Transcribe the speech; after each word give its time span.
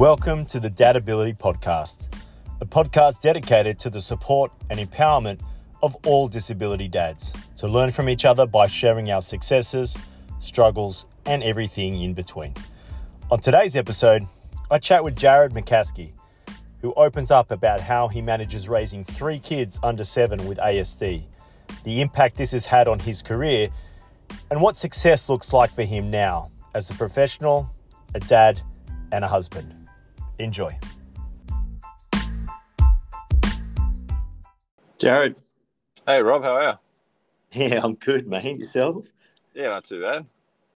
Welcome 0.00 0.46
to 0.46 0.58
the 0.58 0.70
Dadability 0.70 1.36
Podcast, 1.36 2.08
a 2.62 2.64
podcast 2.64 3.20
dedicated 3.20 3.78
to 3.80 3.90
the 3.90 4.00
support 4.00 4.50
and 4.70 4.80
empowerment 4.80 5.42
of 5.82 5.94
all 6.06 6.26
disability 6.26 6.88
dads 6.88 7.34
to 7.56 7.68
learn 7.68 7.90
from 7.90 8.08
each 8.08 8.24
other 8.24 8.46
by 8.46 8.66
sharing 8.66 9.10
our 9.10 9.20
successes, 9.20 9.98
struggles, 10.38 11.04
and 11.26 11.42
everything 11.42 12.00
in 12.00 12.14
between. 12.14 12.54
On 13.30 13.38
today's 13.38 13.76
episode, 13.76 14.26
I 14.70 14.78
chat 14.78 15.04
with 15.04 15.16
Jarrad 15.16 15.50
McCaskie, 15.50 16.12
who 16.80 16.94
opens 16.94 17.30
up 17.30 17.50
about 17.50 17.80
how 17.80 18.08
he 18.08 18.22
manages 18.22 18.70
raising 18.70 19.04
three 19.04 19.38
kids 19.38 19.78
under 19.82 20.02
seven 20.02 20.46
with 20.46 20.56
ASD, 20.56 21.24
the 21.84 22.00
impact 22.00 22.38
this 22.38 22.52
has 22.52 22.64
had 22.64 22.88
on 22.88 23.00
his 23.00 23.20
career, 23.20 23.68
and 24.50 24.62
what 24.62 24.78
success 24.78 25.28
looks 25.28 25.52
like 25.52 25.74
for 25.74 25.82
him 25.82 26.10
now 26.10 26.50
as 26.74 26.88
a 26.88 26.94
professional, 26.94 27.70
a 28.14 28.20
dad, 28.20 28.62
and 29.12 29.26
a 29.26 29.28
husband. 29.28 29.74
Enjoy. 30.40 30.78
Jarrad. 34.98 35.36
Hey, 36.06 36.22
Rob, 36.22 36.42
how 36.42 36.56
are 36.56 36.62
you? 36.62 36.74
Yeah, 37.52 37.80
I'm 37.82 37.94
good, 37.94 38.26
mate. 38.26 38.58
Yourself? 38.58 39.08
Yeah, 39.54 39.68
not 39.68 39.84
too 39.84 40.00
bad. 40.00 40.26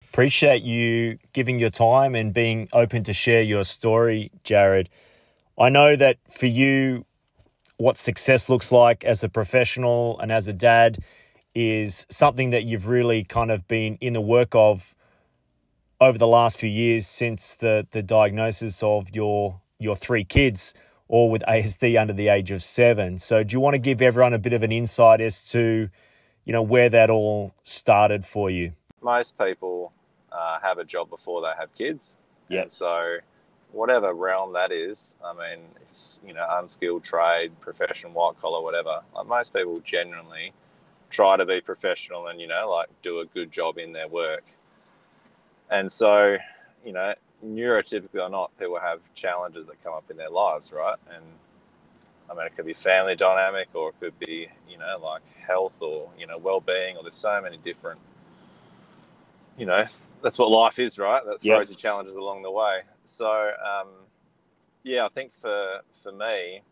Appreciate 0.08 0.62
you 0.62 1.18
giving 1.32 1.58
your 1.58 1.70
time 1.70 2.14
and 2.14 2.34
being 2.34 2.68
open 2.72 3.02
to 3.04 3.12
share 3.12 3.42
your 3.42 3.64
story, 3.64 4.30
Jarrad. 4.44 4.88
I 5.58 5.68
know 5.68 5.96
that 5.96 6.18
for 6.30 6.46
you, 6.46 7.04
what 7.76 7.96
success 7.96 8.48
looks 8.48 8.72
like 8.72 9.04
as 9.04 9.22
a 9.22 9.28
professional 9.28 10.18
and 10.18 10.32
as 10.32 10.48
a 10.48 10.52
dad 10.52 10.98
is 11.54 12.06
something 12.10 12.50
that 12.50 12.64
you've 12.64 12.88
really 12.88 13.24
kind 13.24 13.50
of 13.50 13.68
been 13.68 13.96
in 14.00 14.12
the 14.12 14.20
work 14.20 14.54
of 14.54 14.94
over 16.02 16.18
the 16.18 16.26
last 16.26 16.58
few 16.58 16.68
years 16.68 17.06
since 17.06 17.54
the 17.54 17.86
the 17.92 18.02
diagnosis 18.02 18.82
of 18.82 19.14
your 19.14 19.60
your 19.78 19.94
three 19.94 20.24
kids 20.24 20.74
all 21.08 21.30
with 21.30 21.42
ASD 21.46 22.00
under 22.00 22.14
the 22.14 22.28
age 22.28 22.50
of 22.50 22.62
7. 22.62 23.18
So 23.18 23.44
do 23.44 23.52
you 23.52 23.60
want 23.60 23.74
to 23.74 23.78
give 23.78 24.00
everyone 24.00 24.32
a 24.32 24.38
bit 24.38 24.54
of 24.54 24.62
an 24.62 24.72
insight 24.72 25.20
as 25.20 25.46
to 25.50 25.90
you 26.44 26.52
know 26.52 26.62
where 26.62 26.88
that 26.88 27.10
all 27.10 27.54
started 27.62 28.24
for 28.24 28.50
you? 28.50 28.72
Most 29.02 29.36
people 29.38 29.92
uh, 30.32 30.58
have 30.60 30.78
a 30.78 30.84
job 30.84 31.08
before 31.08 31.42
they 31.42 31.52
have 31.58 31.72
kids. 31.74 32.16
Yeah. 32.48 32.64
So 32.68 33.18
whatever 33.70 34.12
realm 34.12 34.54
that 34.54 34.72
is, 34.72 35.14
I 35.24 35.32
mean, 35.34 35.60
you 36.26 36.34
know, 36.34 36.46
unskilled 36.50 37.04
trade, 37.04 37.52
profession, 37.60 38.12
white 38.12 38.40
collar, 38.40 38.62
whatever. 38.62 39.02
Like 39.14 39.26
most 39.26 39.52
people 39.52 39.80
generally 39.84 40.52
try 41.10 41.36
to 41.36 41.44
be 41.44 41.60
professional 41.60 42.26
and 42.26 42.40
you 42.40 42.48
know, 42.48 42.70
like 42.70 42.88
do 43.02 43.20
a 43.20 43.26
good 43.26 43.52
job 43.52 43.78
in 43.78 43.92
their 43.92 44.08
work. 44.08 44.44
And 45.72 45.92
so, 45.92 46.38
you 46.86 46.92
know, 46.92 47.14
neurotypically 47.44 48.22
or 48.22 48.30
not, 48.30 48.56
people 48.60 48.80
have 48.80 49.00
challenges 49.14 49.68
that 49.68 49.84
come 49.84 49.94
up 49.94 50.04
in 50.10 50.18
their 50.18 50.30
lives, 50.30 50.72
right? 50.72 50.98
And 51.14 51.24
I 52.30 52.34
mean, 52.34 52.46
it 52.46 52.56
could 52.56 52.66
be 52.66 52.74
family 52.74 53.16
dynamic, 53.16 53.68
or 53.74 53.90
it 53.90 53.96
could 54.00 54.18
be, 54.20 54.48
you 54.70 54.78
know, 54.78 54.98
like 55.02 55.22
health 55.46 55.82
or 55.82 56.10
you 56.18 56.28
know, 56.28 56.38
well-being, 56.38 56.96
or 56.98 57.04
there's 57.04 57.16
so 57.16 57.40
many 57.42 57.58
different 57.58 58.00
you 59.58 59.66
know, 59.66 59.84
that's 60.22 60.38
what 60.38 60.50
life 60.50 60.78
is, 60.80 60.98
right? 60.98 61.24
That 61.26 61.40
throws 61.40 61.70
you 61.70 61.76
challenges 61.76 62.16
along 62.16 62.42
the 62.42 62.50
way. 62.52 62.82
So, 63.04 63.50
um, 63.64 63.88
yeah, 64.84 65.06
I 65.06 65.10
think 65.10 65.32
for 65.34 65.80
for 66.02 66.12
me, 66.12 66.62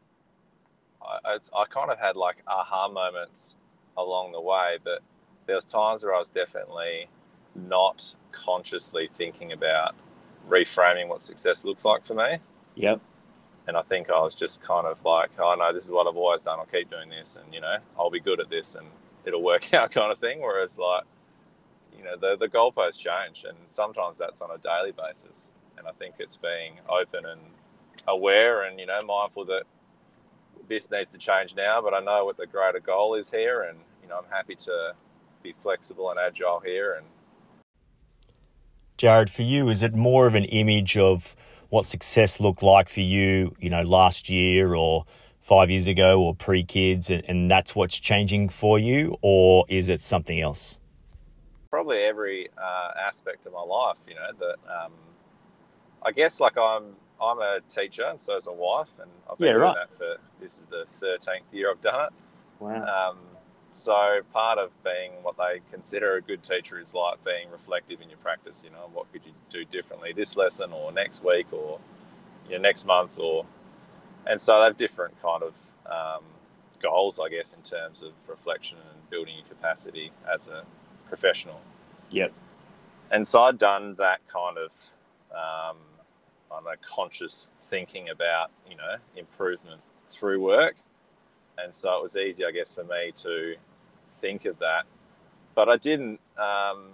I, 1.03 1.39
I 1.57 1.65
kind 1.71 1.91
of 1.93 1.99
had 1.99 2.17
like 2.17 2.39
aha 2.49 2.89
moments 2.89 3.57
along 3.99 4.33
the 4.33 4.41
way, 4.41 4.79
but 4.85 5.01
there 5.47 5.57
was 5.57 5.67
times 5.67 6.05
where 6.05 6.15
I 6.15 6.19
was 6.19 6.31
definitely 6.31 7.09
not 7.55 8.15
consciously 8.33 9.09
thinking 9.13 9.53
about 9.53 9.95
reframing 10.49 11.09
what 11.09 11.21
success 11.21 11.65
looks 11.65 11.85
like 11.85 12.05
for 12.05 12.15
me. 12.15 12.39
Yep. 12.77 13.01
And 13.67 13.77
I 13.77 13.83
think 13.83 14.11
I 14.11 14.21
was 14.21 14.35
just 14.35 14.61
kind 14.61 14.87
of 14.87 15.05
like, 15.05 15.31
oh 15.39 15.55
no, 15.59 15.73
this 15.73 15.85
is 15.85 15.91
what 15.91 16.07
I've 16.07 16.17
always 16.17 16.43
done. 16.43 16.59
I'll 16.59 16.67
keep 16.67 16.91
doing 16.91 17.09
this, 17.09 17.37
and 17.37 17.53
you 17.55 17.61
know, 17.61 17.77
I'll 17.99 18.11
be 18.11 18.21
good 18.21 18.41
at 18.41 18.51
this, 18.51 18.75
and 18.75 18.87
it'll 19.25 19.43
work 19.43 19.73
out, 19.75 19.93
kind 19.93 20.11
of 20.11 20.19
thing. 20.19 20.41
Whereas 20.41 20.79
like 20.79 21.05
you 21.97 22.05
know 22.05 22.17
the 22.17 22.37
the 22.37 22.49
goalposts 22.49 22.99
change, 22.99 23.45
and 23.47 23.57
sometimes 23.69 24.19
that's 24.19 24.41
on 24.41 24.51
a 24.51 24.59
daily 24.59 24.93
basis. 24.93 25.53
And 25.79 25.87
I 25.87 25.93
think 25.93 26.17
it's 26.19 26.37
being 26.37 26.75
open 26.89 27.25
and 27.27 27.41
aware, 28.09 28.65
and 28.65 28.81
you 28.81 28.87
know 28.87 29.01
mindful 29.03 29.45
that 29.47 29.65
this 30.69 30.91
needs 30.91 31.11
to 31.13 31.19
change 31.19 31.55
now, 31.55 31.81
but 31.81 31.95
I 31.95 32.01
know 32.01 32.25
what 32.25 32.37
the 32.37 32.47
greater 32.47 32.81
goal 32.81 33.15
is 33.15 33.31
here, 33.31 33.63
and 33.63 33.79
you 34.03 34.09
know 34.09 34.19
I'm 34.19 34.31
happy 34.31 34.55
to 34.57 34.95
be 35.43 35.53
flexible 35.53 36.11
and 36.11 36.19
agile 36.19 36.61
here. 36.61 36.95
And 36.95 37.07
Jarrad, 39.01 39.29
for 39.29 39.43
you, 39.43 39.69
is 39.69 39.83
it 39.83 39.95
more 39.95 40.27
of 40.27 40.35
an 40.35 40.45
image 40.45 40.97
of 40.97 41.35
what 41.69 41.87
success 41.87 42.41
looked 42.41 42.63
like 42.63 42.89
for 42.89 43.01
you, 43.01 43.55
you 43.59 43.71
know, 43.71 43.83
last 43.83 44.29
year 44.29 44.75
or 44.75 45.05
five 45.41 45.71
years 45.71 45.87
ago 45.87 46.23
or 46.23 46.35
pre 46.35 46.63
kids, 46.65 47.09
and, 47.09 47.25
and 47.27 47.51
that's 47.51 47.75
what's 47.75 47.99
changing 47.99 48.49
for 48.49 48.79
you, 48.79 49.17
or 49.23 49.65
is 49.69 49.89
it 49.89 50.01
something 50.01 50.41
else? 50.41 50.79
probably 51.71 52.03
every 52.03 52.49
uh, 52.59 52.91
aspect 53.01 53.47
of 53.47 53.53
my 53.53 53.63
life. 53.63 53.99
You 54.07 54.17
know 54.17 54.33
that 54.39 54.57
um, 54.69 54.93
I 56.03 56.11
guess 56.13 56.41
like 56.41 56.59
I'm 56.59 56.97
I'm 57.23 57.39
a 57.39 57.61
teacher 57.69 58.05
and 58.05 58.21
so 58.21 58.37
is 58.37 58.47
my 58.47 58.53
wife, 58.53 58.89
and 59.01 59.11
I've 59.31 59.39
been 59.39 59.47
yeah, 59.49 59.53
doing 59.55 59.75
that 59.75 59.97
for 59.97 60.17
this 60.41 60.59
is 60.59 60.67
the 60.67 60.85
thirteenth 60.87 61.55
year 61.55 61.71
I've 61.71 61.81
done 61.81 62.09
it. 62.09 62.13
Wow. 62.59 63.11
Um, 63.11 63.19
so 63.73 64.21
part 64.33 64.59
of 64.59 64.73
being 64.83 65.13
what 65.23 65.37
they 65.37 65.61
consider 65.71 66.17
a 66.17 66.21
good 66.21 66.43
teacher 66.43 66.79
is 66.81 66.95
like 66.95 67.23
being 67.25 67.51
reflective 67.51 68.01
in 68.01 68.09
your 68.09 68.19
practice. 68.19 68.63
You 68.65 68.71
know, 68.71 68.91
what 68.93 69.13
could 69.13 69.23
you 69.25 69.33
do 69.49 69.65
differently 69.65 70.13
this 70.13 70.37
lesson 70.37 70.73
or 70.73 70.93
next 70.93 71.25
week 71.25 71.47
or 71.53 71.79
you 72.49 72.57
know, 72.57 72.63
next 72.63 72.85
month 72.85 73.19
or 73.19 73.47
and 74.27 74.41
so 74.41 74.59
they 74.59 74.65
have 74.65 74.77
different 74.77 75.21
kind 75.23 75.43
of 75.43 75.55
um, 75.87 76.25
goals, 76.83 77.19
I 77.19 77.29
guess, 77.29 77.55
in 77.55 77.63
terms 77.63 78.03
of 78.03 78.13
reflection 78.29 78.79
and 78.79 79.11
building 79.11 79.35
your 79.37 79.47
capacity 79.47 80.13
as 80.33 80.49
a 80.49 80.65
professional. 81.09 81.61
Yep. 82.11 82.33
And 83.11 83.27
so 83.27 83.43
I'd 83.43 83.59
done 83.59 83.95
that 83.97 84.21
kind 84.29 84.57
of 84.59 84.73
um, 85.33 85.79
on 86.51 86.65
a 86.67 86.77
conscious 86.77 87.51
thinking 87.63 88.09
about, 88.11 88.51
you 88.69 88.77
know, 88.77 88.97
improvement 89.17 89.81
through 90.09 90.41
work. 90.43 90.77
And 91.63 91.75
so 91.75 91.97
it 91.97 92.03
was 92.03 92.17
easy, 92.17 92.45
I 92.45 92.51
guess, 92.51 92.73
for 92.75 92.85
me 92.85 93.13
to 93.17 93.57
think 94.21 94.45
of 94.45 94.59
that. 94.59 94.85
But 95.55 95.69
I 95.69 95.77
didn't, 95.77 96.21
um, 96.39 96.91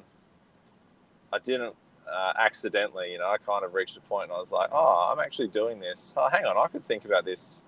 I 1.32 1.38
didn't 1.42 1.74
uh, 2.10 2.32
accidentally, 2.38 3.12
you 3.12 3.18
know, 3.18 3.28
I 3.28 3.36
kind 3.38 3.64
of 3.64 3.74
reached 3.74 3.96
a 3.96 4.00
point 4.00 4.24
and 4.24 4.32
I 4.32 4.38
was 4.38 4.52
like, 4.52 4.70
oh, 4.72 5.12
I'm 5.12 5.22
actually 5.24 5.48
doing 5.48 5.80
this. 5.80 6.14
Oh, 6.16 6.28
hang 6.28 6.44
on, 6.44 6.56
I 6.56 6.68
could 6.68 6.84
think 6.84 7.04
about 7.04 7.24
this, 7.24 7.62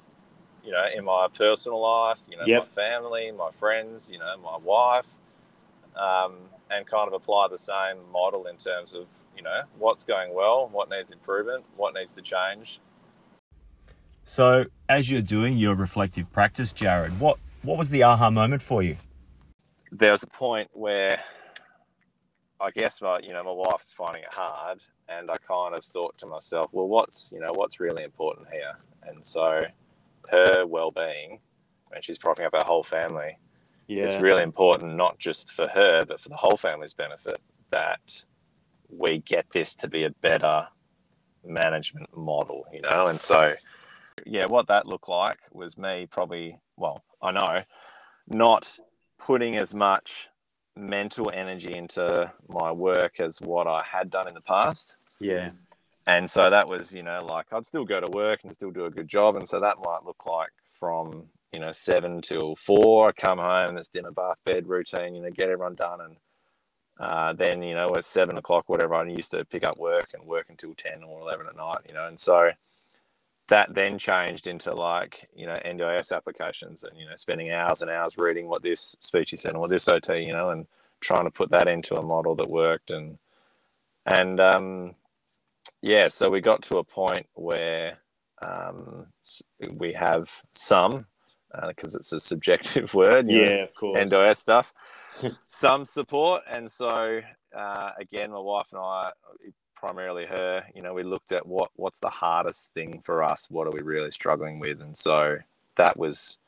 you 0.65 0.73
know, 0.73 0.87
in 0.95 1.05
my 1.05 1.29
personal 1.33 1.81
life, 1.81 2.21
you 2.31 2.37
know, 2.37 2.45
yep. 2.47 2.63
my 2.63 2.67
family, 2.67 3.33
my 3.33 3.51
friends, 3.51 4.11
you 4.11 4.19
know, 4.19 4.37
my 4.43 4.57
wife 4.59 5.15
um, 5.99 6.37
and 6.71 6.87
kind 6.87 7.09
of 7.09 7.13
apply 7.13 7.49
the 7.49 7.59
same 7.59 7.97
model 8.13 8.47
in 8.47 8.57
terms 8.57 8.95
of 8.95 9.07
you 9.37 9.43
know 9.43 9.63
what's 9.79 10.05
going 10.05 10.33
well, 10.35 10.69
what 10.73 10.89
needs 10.91 11.11
improvement, 11.11 11.65
what 11.77 11.95
needs 11.95 12.15
to 12.15 12.23
change. 12.23 12.81
So, 14.29 14.67
as 14.91 15.11
you're 15.11 15.23
doing 15.23 15.57
your 15.57 15.75
reflective 15.75 16.31
practice, 16.31 16.75
Jarrad, 16.75 17.19
what 17.19 17.39
what 17.63 17.79
was 17.79 17.89
the 17.89 18.03
aha 18.03 18.31
moment 18.31 18.61
for 18.61 18.83
you? 18.83 18.97
There 19.91 20.13
was 20.13 20.23
a 20.23 20.27
point 20.27 20.69
where 20.75 21.19
I 22.61 22.71
guess 22.71 23.01
my 23.01 23.21
you 23.21 23.33
know 23.33 23.43
my 23.43 23.53
wife's 23.53 23.93
finding 23.93 24.23
it 24.23 24.33
hard, 24.33 24.85
and 25.09 25.31
I 25.31 25.37
kind 25.39 25.75
of 25.75 25.83
thought 25.83 26.19
to 26.19 26.27
myself, 26.27 26.69
well, 26.73 26.89
what's 26.89 27.33
you 27.33 27.41
know 27.41 27.53
what's 27.55 27.81
really 27.81 28.05
important 28.05 28.49
here, 28.53 28.77
and 29.05 29.25
so 29.25 29.65
her 30.31 30.67
well-being, 30.67 31.41
and 31.93 32.05
she's 32.05 32.19
propping 32.19 32.45
up 32.45 32.53
our 32.53 32.65
whole 32.65 32.85
family 32.85 33.39
yeah. 33.89 34.05
it's 34.05 34.23
really 34.23 34.43
important 34.43 34.95
not 34.95 35.19
just 35.19 35.51
for 35.51 35.67
her 35.69 36.05
but 36.07 36.21
for 36.21 36.29
the 36.29 36.37
whole 36.37 36.57
family's 36.57 36.93
benefit 36.93 37.41
that 37.71 38.23
we 38.91 39.19
get 39.21 39.47
this 39.53 39.75
to 39.75 39.89
be 39.89 40.05
a 40.05 40.11
better 40.11 40.69
management 41.45 42.15
model 42.17 42.67
you 42.73 42.81
know 42.83 43.07
and 43.07 43.19
so 43.19 43.55
yeah 44.29 44.47
what 44.47 44.67
that 44.67 44.87
looked 44.87 45.09
like 45.09 45.39
was 45.53 45.77
me 45.77 46.07
probably 46.11 46.59
well 46.77 47.03
i 47.23 47.31
know 47.31 47.63
not 48.29 48.79
putting 49.19 49.57
as 49.57 49.75
much 49.75 50.29
mental 50.77 51.31
energy 51.35 51.75
into 51.75 52.33
my 52.49 52.71
work 52.71 53.19
as 53.21 53.41
what 53.41 53.67
i 53.67 53.83
had 53.83 54.11
done 54.11 54.29
in 54.29 54.35
the 54.35 54.41
past 54.41 54.97
yeah 55.21 55.51
and 56.07 56.31
so 56.31 56.49
that 56.51 56.69
was 56.69 56.93
you 56.93 57.03
know 57.03 57.25
like 57.25 57.47
i'd 57.53 57.67
still 57.67 57.85
go 57.85 58.01
to 58.01 58.11
work 58.13 58.41
and 58.45 58.55
still 58.55 58.71
do 58.71 58.85
a 58.85 58.91
good 58.91 59.09
job 59.09 59.37
and 59.37 59.49
so 59.49 59.59
that 59.59 59.77
might 59.83 60.05
look 60.05 60.25
like 60.27 60.53
from 60.79 61.29
you 61.53 61.61
know, 61.61 61.73
seven 61.73 62.21
till 62.21 62.57
four. 62.57 63.09
I 63.09 63.13
come 63.13 63.39
home, 63.39 63.77
it's 63.77 63.89
dinner, 63.89 64.11
bath, 64.11 64.39
bed 64.45 64.69
routine, 64.69 65.15
you 65.15 65.23
know, 65.23 65.31
get 65.31 65.49
everyone 65.49 65.75
done. 65.75 66.01
And 66.01 66.17
uh, 67.01 67.33
then, 67.33 67.63
you 67.63 67.75
know, 67.75 67.89
at 67.97 68.05
seven 68.05 68.37
o'clock, 68.37 68.69
whatever, 68.69 68.95
I 68.95 69.05
used 69.07 69.31
to 69.31 69.45
pick 69.45 69.65
up 69.65 69.79
work 69.79 70.11
and 70.15 70.25
work 70.25 70.47
until 70.51 70.75
10 70.75 71.03
or 71.05 71.21
11 71.21 71.47
at 71.47 71.57
night, 71.57 71.81
you 71.89 71.95
know. 71.95 72.07
And 72.07 72.19
so 72.19 72.51
that 73.49 73.75
then 73.75 73.99
changed 73.99 74.47
into 74.47 74.73
like, 74.75 75.29
you 75.35 75.47
know, 75.47 75.59
NDIS 75.65 76.15
applications 76.15 76.85
and, 76.85 76.97
you 76.97 77.07
know, 77.07 77.15
spending 77.15 77.51
hours 77.51 77.83
and 77.83 77.91
hours 77.91 78.17
reading 78.17 78.49
what 78.49 78.63
this 78.63 78.97
speech 79.01 79.35
said 79.35 79.55
or 79.55 79.69
this 79.69 79.89
OT, 79.89 80.21
you 80.21 80.33
know, 80.33 80.51
and 80.51 80.67
trying 81.01 81.25
to 81.25 81.31
put 81.31 81.51
that 81.51 81.69
into 81.69 81.97
a 81.97 82.03
model 82.03 82.35
that 82.37 82.49
worked. 82.49 82.91
And, 82.91 83.19
and, 84.07 84.39
um, 84.41 84.95
yeah, 85.83 86.09
so 86.09 86.29
we 86.31 86.41
got 86.41 86.63
to 86.63 86.79
a 86.79 86.85
point 86.85 87.27
where 87.35 87.99
um, 88.43 89.07
we 89.73 89.93
have 89.95 90.31
some, 90.53 91.07
because 91.69 91.95
uh, 91.95 91.99
it's 91.99 92.13
a 92.13 92.21
subjective 92.21 92.93
word. 92.95 93.31
Yeah, 93.31 93.43
know, 93.43 93.63
of 93.65 93.75
course. 93.75 94.01
NDIS 94.01 94.37
stuff. 94.37 94.73
some 95.49 95.85
support. 95.85 96.43
And 96.51 96.71
so, 96.71 97.21
uh, 97.57 97.91
again, 97.99 98.31
my 98.31 98.39
wife 98.39 98.69
and 98.73 98.81
I, 98.83 99.11
primarily 99.79 100.27
her, 100.27 100.65
you 100.75 100.83
know, 100.83 100.95
we 100.95 101.03
looked 101.03 101.33
at 101.33 101.47
what 101.47 101.71
what's 101.77 102.01
the 102.01 102.11
hardest 102.11 102.73
thing 102.75 103.01
for 103.05 103.23
us? 103.23 103.49
What 103.51 103.67
are 103.67 103.73
we 103.73 103.81
really 103.81 104.11
struggling 104.11 104.59
with? 104.59 104.81
And 104.81 104.97
so 104.97 105.39
that 105.77 105.97
was, 105.97 106.39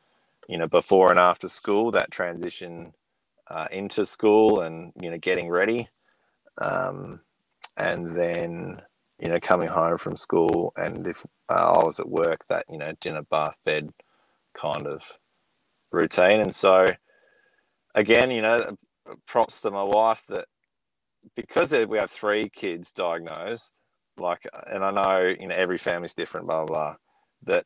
you 0.49 0.59
know, 0.59 0.67
before 0.67 1.11
and 1.11 1.21
after 1.21 1.49
school, 1.49 1.91
that 1.93 2.11
transition 2.11 2.93
uh, 3.49 3.69
into 3.71 4.05
school 4.07 4.61
and, 4.61 4.93
you 5.01 5.11
know, 5.11 5.19
getting 5.19 5.49
ready. 5.49 5.89
Um, 6.59 7.21
and 7.77 8.11
then 8.13 8.83
you 9.21 9.29
know, 9.29 9.39
coming 9.39 9.69
home 9.69 9.99
from 9.99 10.17
school, 10.17 10.73
and 10.77 11.07
if 11.07 11.25
uh, 11.51 11.81
I 11.81 11.85
was 11.85 12.01
at 12.01 12.09
work, 12.09 12.47
that 12.49 12.65
you 12.71 12.79
know, 12.79 12.93
dinner, 13.01 13.23
bath, 13.23 13.59
bed, 13.65 13.91
kind 14.55 14.87
of 14.87 15.19
routine. 15.93 16.41
And 16.41 16.55
so, 16.55 16.87
again, 17.95 18.31
you 18.31 18.41
know, 18.41 18.77
props 19.27 19.61
to 19.61 19.71
my 19.71 19.83
wife 19.83 20.25
that 20.29 20.47
because 21.37 21.73
we 21.73 21.99
have 21.99 22.11
three 22.11 22.49
kids 22.51 22.93
diagnosed, 22.93 23.81
like, 24.19 24.47
and 24.67 24.85
I 24.85 24.91
know 24.91 25.35
you 25.39 25.49
know 25.49 25.55
every 25.55 25.79
family's 25.79 26.15
different, 26.15 26.47
blah 26.47 26.65
blah. 26.65 26.75
blah 26.75 26.97
that 27.45 27.65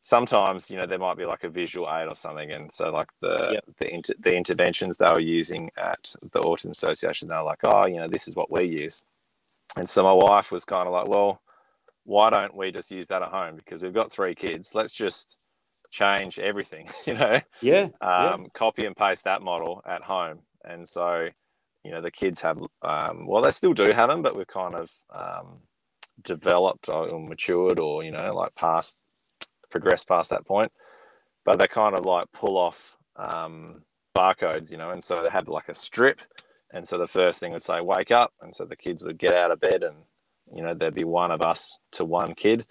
sometimes 0.00 0.70
you 0.70 0.76
know 0.76 0.86
there 0.86 0.98
might 0.98 1.16
be 1.16 1.24
like 1.24 1.44
a 1.44 1.48
visual 1.48 1.88
aid 1.88 2.08
or 2.08 2.14
something, 2.14 2.50
and 2.50 2.72
so 2.72 2.90
like 2.90 3.08
the 3.20 3.50
yep. 3.52 3.64
the 3.78 3.94
inter- 3.94 4.14
the 4.18 4.34
interventions 4.34 4.96
they 4.96 5.08
were 5.08 5.20
using 5.20 5.70
at 5.76 6.14
the 6.32 6.40
Autism 6.40 6.70
Association, 6.70 7.28
they're 7.28 7.42
like, 7.42 7.60
oh, 7.64 7.86
you 7.86 7.96
know, 7.96 8.08
this 8.08 8.26
is 8.28 8.34
what 8.34 8.50
we 8.50 8.64
use 8.64 9.04
and 9.76 9.88
so 9.88 10.02
my 10.02 10.12
wife 10.12 10.50
was 10.50 10.64
kind 10.64 10.86
of 10.86 10.92
like, 10.92 11.08
well, 11.08 11.42
why 12.04 12.30
don't 12.30 12.54
we 12.54 12.72
just 12.72 12.90
use 12.90 13.06
that 13.08 13.22
at 13.22 13.28
home? 13.28 13.56
Because 13.56 13.82
we've 13.82 13.92
got 13.92 14.10
three 14.10 14.34
kids. 14.34 14.74
Let's 14.74 14.94
just 14.94 15.36
change 15.90 16.38
everything, 16.38 16.88
you 17.06 17.14
know? 17.14 17.40
Yeah. 17.60 17.88
Um, 18.00 18.42
yeah. 18.42 18.46
Copy 18.54 18.86
and 18.86 18.96
paste 18.96 19.24
that 19.24 19.42
model 19.42 19.82
at 19.86 20.02
home. 20.02 20.40
And 20.64 20.86
so, 20.88 21.28
you 21.88 21.94
know, 21.94 22.02
the 22.02 22.10
kids 22.10 22.42
have, 22.42 22.58
um, 22.82 23.26
well, 23.26 23.42
they 23.42 23.50
still 23.50 23.72
do 23.72 23.90
have 23.92 24.10
them, 24.10 24.20
but 24.20 24.36
we've 24.36 24.46
kind 24.46 24.74
of 24.74 24.90
um, 25.10 25.60
developed 26.22 26.90
or 26.90 27.18
matured 27.18 27.80
or, 27.80 28.04
you 28.04 28.10
know, 28.10 28.34
like 28.34 28.54
past, 28.54 28.96
progressed 29.70 30.06
past 30.06 30.28
that 30.28 30.46
point. 30.46 30.70
But 31.46 31.58
they 31.58 31.66
kind 31.66 31.98
of 31.98 32.04
like 32.04 32.30
pull 32.32 32.58
off 32.58 32.98
um, 33.16 33.82
barcodes, 34.14 34.70
you 34.70 34.76
know, 34.76 34.90
and 34.90 35.02
so 35.02 35.22
they 35.22 35.30
had 35.30 35.48
like 35.48 35.70
a 35.70 35.74
strip 35.74 36.20
and 36.72 36.86
so 36.86 36.98
the 36.98 37.08
first 37.08 37.40
thing 37.40 37.52
would 37.52 37.62
say, 37.62 37.80
wake 37.80 38.10
up. 38.10 38.34
And 38.42 38.54
so 38.54 38.64
the 38.64 38.76
kids 38.76 39.02
would 39.02 39.18
get 39.18 39.34
out 39.34 39.50
of 39.50 39.60
bed 39.60 39.82
and, 39.82 39.96
you 40.54 40.62
know, 40.62 40.74
there'd 40.74 40.94
be 40.94 41.04
one 41.04 41.30
of 41.30 41.40
us 41.40 41.78
to 41.92 42.04
one 42.04 42.34
kid. 42.34 42.66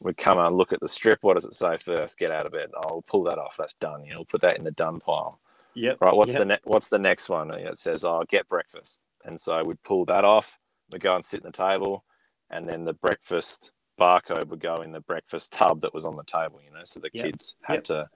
We'd 0.00 0.16
come 0.16 0.38
and 0.38 0.56
look 0.56 0.72
at 0.72 0.80
the 0.80 0.88
strip. 0.88 1.20
What 1.22 1.34
does 1.34 1.44
it 1.44 1.54
say 1.54 1.76
first? 1.76 2.18
Get 2.18 2.32
out 2.32 2.46
of 2.46 2.52
bed. 2.52 2.70
I'll 2.76 3.04
pull 3.06 3.22
that 3.24 3.38
off. 3.38 3.56
That's 3.56 3.74
done. 3.74 4.04
You 4.04 4.12
know, 4.12 4.18
we'll 4.18 4.26
put 4.26 4.40
that 4.42 4.58
in 4.58 4.64
the 4.64 4.72
done 4.72 4.98
pile. 5.00 5.40
Yep. 5.76 5.98
Right. 6.00 6.14
What's 6.14 6.32
yep. 6.32 6.40
the 6.40 6.44
ne- 6.46 6.60
What's 6.64 6.88
the 6.88 6.98
next 6.98 7.28
one? 7.28 7.50
It 7.52 7.78
says, 7.78 8.04
"I'll 8.04 8.20
"Oh, 8.20 8.24
get 8.28 8.48
breakfast." 8.48 9.02
And 9.24 9.40
so 9.40 9.62
we'd 9.62 9.82
pull 9.82 10.04
that 10.06 10.24
off. 10.24 10.58
We'd 10.90 11.02
go 11.02 11.14
and 11.14 11.24
sit 11.24 11.40
in 11.40 11.46
the 11.46 11.52
table, 11.52 12.04
and 12.50 12.68
then 12.68 12.84
the 12.84 12.94
breakfast 12.94 13.72
barcode 14.00 14.48
would 14.48 14.60
go 14.60 14.76
in 14.76 14.92
the 14.92 15.00
breakfast 15.00 15.52
tub 15.52 15.80
that 15.82 15.94
was 15.94 16.04
on 16.04 16.16
the 16.16 16.24
table. 16.24 16.60
You 16.64 16.72
know, 16.72 16.84
so 16.84 17.00
the 17.00 17.10
yep. 17.12 17.26
kids 17.26 17.56
had 17.62 17.74
yep. 17.74 17.84
to. 17.84 18.08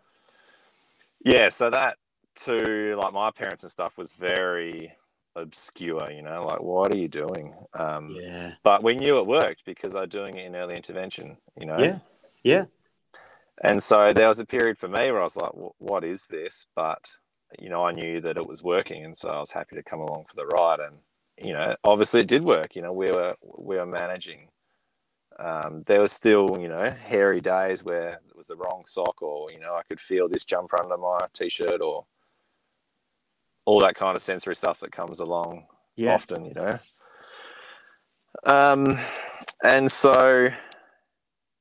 Yeah. 1.25 1.49
So 1.51 1.71
that 1.71 1.97
to 2.37 2.97
like 2.97 3.13
my 3.13 3.31
parents 3.31 3.63
and 3.63 3.73
stuff 3.73 3.99
was 3.99 4.13
very 4.13 4.93
obscure, 5.37 6.11
you 6.11 6.23
know, 6.23 6.45
like 6.45 6.61
what 6.61 6.95
are 6.95 6.99
you 6.99 7.09
doing? 7.09 7.55
Um, 7.75 8.09
yeah. 8.11 8.53
But 8.63 8.83
we 8.83 8.97
knew 8.97 9.19
it 9.19 9.27
worked 9.27 9.65
because 9.65 9.93
they're 9.93 10.07
doing 10.07 10.37
it 10.37 10.47
in 10.47 10.57
early 10.57 10.77
intervention, 10.77 11.37
you 11.59 11.67
know. 11.67 11.79
Yeah. 11.79 11.99
Yeah. 12.43 12.65
And 13.63 13.83
so 13.83 14.13
there 14.13 14.29
was 14.29 14.39
a 14.39 14.47
period 14.47 14.79
for 14.79 14.89
me 14.89 15.11
where 15.11 15.21
I 15.21 15.25
was 15.25 15.37
like, 15.37 15.53
what 15.79 16.05
is 16.05 16.27
this? 16.27 16.67
But 16.75 17.11
you 17.59 17.69
know, 17.69 17.85
I 17.85 17.93
knew 17.93 18.21
that 18.21 18.37
it 18.37 18.47
was 18.47 18.63
working, 18.63 19.05
and 19.05 19.17
so 19.17 19.31
I 19.31 19.41
was 19.41 19.51
happy 19.51 19.77
to 19.77 19.83
come 19.83 20.01
along 20.01 20.27
for 20.29 20.37
the 20.37 20.47
ride. 20.47 20.81
And 20.81 20.97
you 21.39 21.53
know, 21.53 21.75
obviously 21.85 22.21
it 22.21 22.29
did 22.29 22.45
work. 22.45 22.77
You 22.77 22.83
know, 22.83 22.93
we 22.93 23.11
were 23.11 23.37
we 23.43 23.77
were 23.77 23.87
managing. 23.87 24.49
Um, 25.39 25.83
there 25.87 26.03
was 26.03 26.13
still, 26.13 26.59
you 26.61 26.69
know, 26.69 26.91
hairy 26.91 27.41
days 27.41 27.83
where 27.83 28.21
it 28.29 28.37
was 28.37 28.49
the 28.49 28.57
wrong 28.57 28.83
sock, 28.87 29.23
or 29.23 29.51
you 29.51 29.59
know, 29.59 29.75
I 29.75 29.83
could 29.89 30.01
feel 30.01 30.29
this 30.29 30.45
jumper 30.45 30.81
under 30.81 30.99
my 30.99 31.27
t-shirt, 31.33 31.81
or 31.81 32.05
all 33.65 33.81
that 33.81 33.95
kind 33.95 34.17
of 34.17 34.23
sensory 34.23 34.55
stuff 34.55 34.81
that 34.81 34.93
comes 34.93 35.21
along 35.21 35.65
yeah. 35.97 36.15
often, 36.15 36.45
you 36.45 36.55
know. 36.55 36.79
Um, 38.45 38.99
and 39.63 39.91
so 39.91 40.49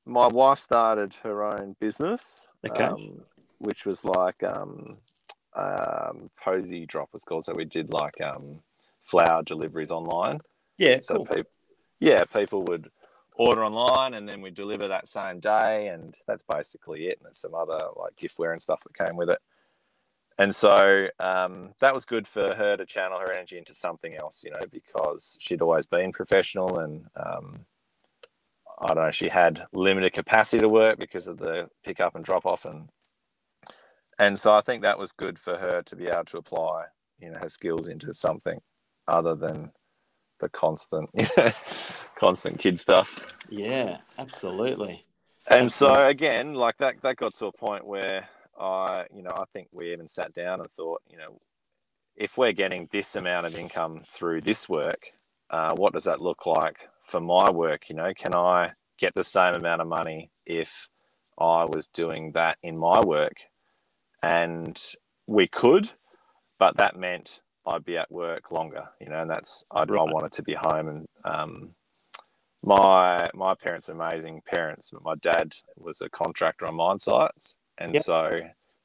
my 0.06 0.28
wife 0.28 0.60
started 0.60 1.14
her 1.24 1.44
own 1.44 1.76
business, 1.80 2.48
okay. 2.68 2.86
um, 2.86 3.22
which 3.60 3.86
was 3.86 4.06
like 4.06 4.44
um, 4.44 4.98
um, 5.60 6.30
Posy 6.44 6.86
Drop 6.86 7.10
was 7.14 7.24
called. 7.24 7.46
So 7.46 7.54
we 7.54 7.66
did 7.66 7.92
like 7.92 8.20
um, 8.22 8.62
flower 9.04 9.44
deliveries 9.44 9.92
online. 9.92 10.40
Yeah, 10.78 11.00
so 11.00 11.16
cool. 11.16 11.26
people, 11.26 11.52
yeah, 12.00 12.24
people 12.26 12.64
would 12.64 12.90
order 13.36 13.64
online 13.64 14.14
and 14.14 14.28
then 14.28 14.42
we 14.42 14.52
deliver 14.52 14.88
that 14.88 15.08
same 15.08 15.40
day, 15.40 15.88
and 15.88 16.16
that's 16.28 16.44
basically 16.44 17.08
it. 17.08 17.18
And 17.18 17.26
there's 17.26 17.40
some 17.40 17.56
other 17.56 17.80
like 17.96 18.16
giftware 18.16 18.54
and 18.54 18.62
stuff 18.62 18.82
that 18.82 19.06
came 19.06 19.16
with 19.16 19.30
it 19.30 19.40
and 20.40 20.56
so 20.56 21.08
um, 21.20 21.74
that 21.82 21.94
was 21.94 22.06
good 22.06 22.26
for 22.26 22.56
her 22.56 22.78
to 22.78 22.86
channel 22.86 23.20
her 23.20 23.32
energy 23.32 23.58
into 23.58 23.74
something 23.74 24.16
else, 24.16 24.42
you 24.44 24.52
know, 24.52 24.62
because 24.72 25.38
she'd 25.42 25.62
always 25.62 25.86
been 25.86 26.14
professional 26.14 26.80
and 26.80 27.06
um, 27.18 27.66
I 28.82 28.94
don't 28.94 29.04
know, 29.04 29.12
she 29.12 29.28
had 29.28 29.64
limited 29.74 30.14
capacity 30.14 30.60
to 30.62 30.70
work 30.70 30.98
because 30.98 31.28
of 31.28 31.38
the 31.38 31.70
pick 31.84 32.00
up 32.00 32.16
and 32.16 32.24
drop 32.24 32.46
off, 32.46 32.64
and 32.64 32.88
and 34.20 34.38
so 34.38 34.54
I 34.54 34.62
think 34.62 34.84
that 34.84 35.00
was 35.00 35.14
good 35.14 35.40
for 35.40 35.58
her 35.58 35.82
to 35.82 35.96
be 35.96 36.08
able 36.08 36.26
to 36.26 36.38
apply, 36.38 36.86
you 37.20 37.32
know, 37.32 37.40
her 37.40 37.50
skills 37.50 37.88
into 37.88 38.14
something 38.14 38.60
other 39.08 39.36
than 39.36 39.72
the 40.40 40.50
constant, 40.50 41.10
you 41.14 41.26
know, 41.38 41.52
constant 42.16 42.60
kid 42.60 42.80
stuff. 42.80 43.20
Yeah, 43.50 43.98
absolutely. 44.18 45.06
And 45.50 45.72
so 45.72 45.94
again, 45.94 46.54
like 46.54 46.78
that, 46.80 47.02
that 47.02 47.16
got 47.16 47.34
to 47.36 47.48
a 47.48 47.52
point 47.52 47.88
where 47.88 48.28
I, 48.60 49.06
you 49.14 49.24
know, 49.24 49.32
I 49.32 49.46
think 49.54 49.70
we 49.72 49.94
even 49.94 50.08
sat 50.08 50.34
down 50.34 50.60
and 50.60 50.70
thought, 50.72 51.02
you 51.08 51.18
know, 51.18 51.40
if 52.16 52.38
we're 52.38 52.52
getting 52.52 52.90
this 52.92 53.16
amount 53.16 53.46
of 53.46 53.56
income 53.56 54.04
through 54.06 54.42
this 54.42 54.68
work, 54.68 55.00
uh, 55.50 55.74
what 55.76 55.94
does 55.94 56.04
that 56.04 56.22
look 56.22 56.46
like 56.46 56.90
for 57.02 57.22
my 57.22 57.50
work? 57.50 57.90
You 57.90 57.96
know, 57.96 58.12
can 58.14 58.36
I 58.36 58.74
get 58.98 59.16
the 59.16 59.24
same 59.24 59.56
amount 59.56 59.82
of 59.82 59.88
money 59.88 60.30
if 60.46 60.90
I 61.38 61.64
was 61.64 61.88
doing 61.88 62.34
that 62.34 62.58
in 62.62 62.78
my 62.78 63.00
work? 63.00 63.38
And 64.22 64.82
we 65.28 65.48
could, 65.48 65.92
but 66.60 66.78
that 66.78 66.98
meant 66.98 67.42
I'd 67.66 67.86
be 67.86 67.98
at 67.98 68.12
work 68.12 68.52
longer, 68.52 68.86
you 69.00 69.10
know, 69.10 69.18
and 69.18 69.30
that's 69.30 69.64
I'd, 69.72 69.90
right. 69.90 70.02
I 70.02 70.12
wanted 70.12 70.32
to 70.34 70.44
be 70.44 70.56
home. 70.56 70.88
And 70.88 71.08
um, 71.24 71.70
my 72.64 73.30
my 73.34 73.56
parents 73.56 73.90
are 73.90 73.94
amazing 73.94 74.42
parents, 74.46 74.90
but 74.92 75.04
my 75.04 75.16
dad 75.16 75.54
was 75.78 76.02
a 76.02 76.10
contractor 76.10 76.66
on 76.66 76.76
mine 76.76 77.00
sites, 77.00 77.56
and 77.78 77.94
yep. 77.94 78.04
so 78.04 78.40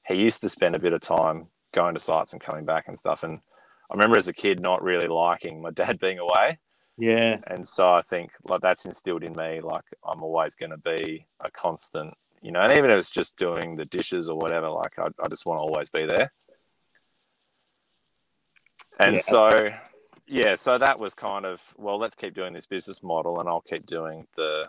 he 0.06 0.14
used 0.14 0.40
to 0.42 0.48
spend 0.48 0.76
a 0.76 0.78
bit 0.78 0.92
of 0.92 1.00
time 1.00 1.48
going 1.72 1.94
to 1.94 2.00
sites 2.00 2.32
and 2.32 2.40
coming 2.40 2.64
back 2.64 2.84
and 2.86 2.98
stuff. 2.98 3.24
And 3.24 3.40
I 3.90 3.94
remember 3.94 4.16
as 4.16 4.28
a 4.28 4.32
kid 4.32 4.60
not 4.60 4.82
really 4.82 5.08
liking 5.08 5.60
my 5.60 5.70
dad 5.70 5.98
being 5.98 6.18
away. 6.18 6.58
Yeah. 6.96 7.40
And 7.48 7.66
so 7.66 7.92
I 7.92 8.02
think 8.02 8.30
like 8.48 8.60
that's 8.60 8.84
instilled 8.84 9.24
in 9.24 9.34
me, 9.34 9.60
like 9.60 9.84
I'm 10.06 10.22
always 10.22 10.54
going 10.54 10.70
to 10.70 10.78
be 10.78 11.26
a 11.40 11.50
constant, 11.50 12.14
you 12.44 12.52
know, 12.52 12.60
and 12.60 12.72
even 12.72 12.90
if 12.90 12.98
it's 12.98 13.10
just 13.10 13.36
doing 13.36 13.74
the 13.74 13.86
dishes 13.86 14.28
or 14.28 14.36
whatever, 14.36 14.68
like 14.68 14.98
I, 14.98 15.08
I 15.22 15.28
just 15.28 15.46
want 15.46 15.58
to 15.58 15.62
always 15.62 15.88
be 15.88 16.04
there. 16.04 16.30
And 19.00 19.14
yeah. 19.14 19.20
so, 19.20 19.70
yeah, 20.26 20.54
so 20.54 20.78
that 20.78 20.98
was 20.98 21.14
kind 21.14 21.46
of, 21.46 21.60
well, 21.76 21.98
let's 21.98 22.14
keep 22.14 22.34
doing 22.34 22.52
this 22.52 22.66
business 22.66 23.02
model 23.02 23.40
and 23.40 23.48
I'll 23.48 23.62
keep 23.62 23.86
doing 23.86 24.26
the, 24.36 24.68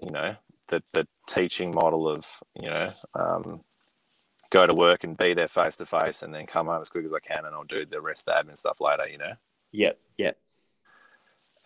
you 0.00 0.10
know, 0.10 0.34
the, 0.68 0.82
the 0.92 1.06
teaching 1.26 1.74
model 1.74 2.08
of 2.08 2.24
you 2.54 2.68
know 2.68 2.92
um, 3.14 3.60
go 4.50 4.66
to 4.66 4.74
work 4.74 5.04
and 5.04 5.16
be 5.16 5.34
there 5.34 5.48
face 5.48 5.76
to 5.76 5.86
face 5.86 6.22
and 6.22 6.34
then 6.34 6.46
come 6.46 6.66
home 6.66 6.80
as 6.80 6.88
quick 6.88 7.04
as 7.04 7.12
I 7.12 7.20
can 7.20 7.44
and 7.44 7.54
I'll 7.54 7.64
do 7.64 7.86
the 7.86 8.00
rest 8.00 8.28
of 8.28 8.34
the 8.34 8.50
admin 8.50 8.56
stuff 8.56 8.80
later, 8.80 9.08
you 9.08 9.18
know? 9.18 9.32
Yep, 9.72 9.98
yep. 10.16 10.38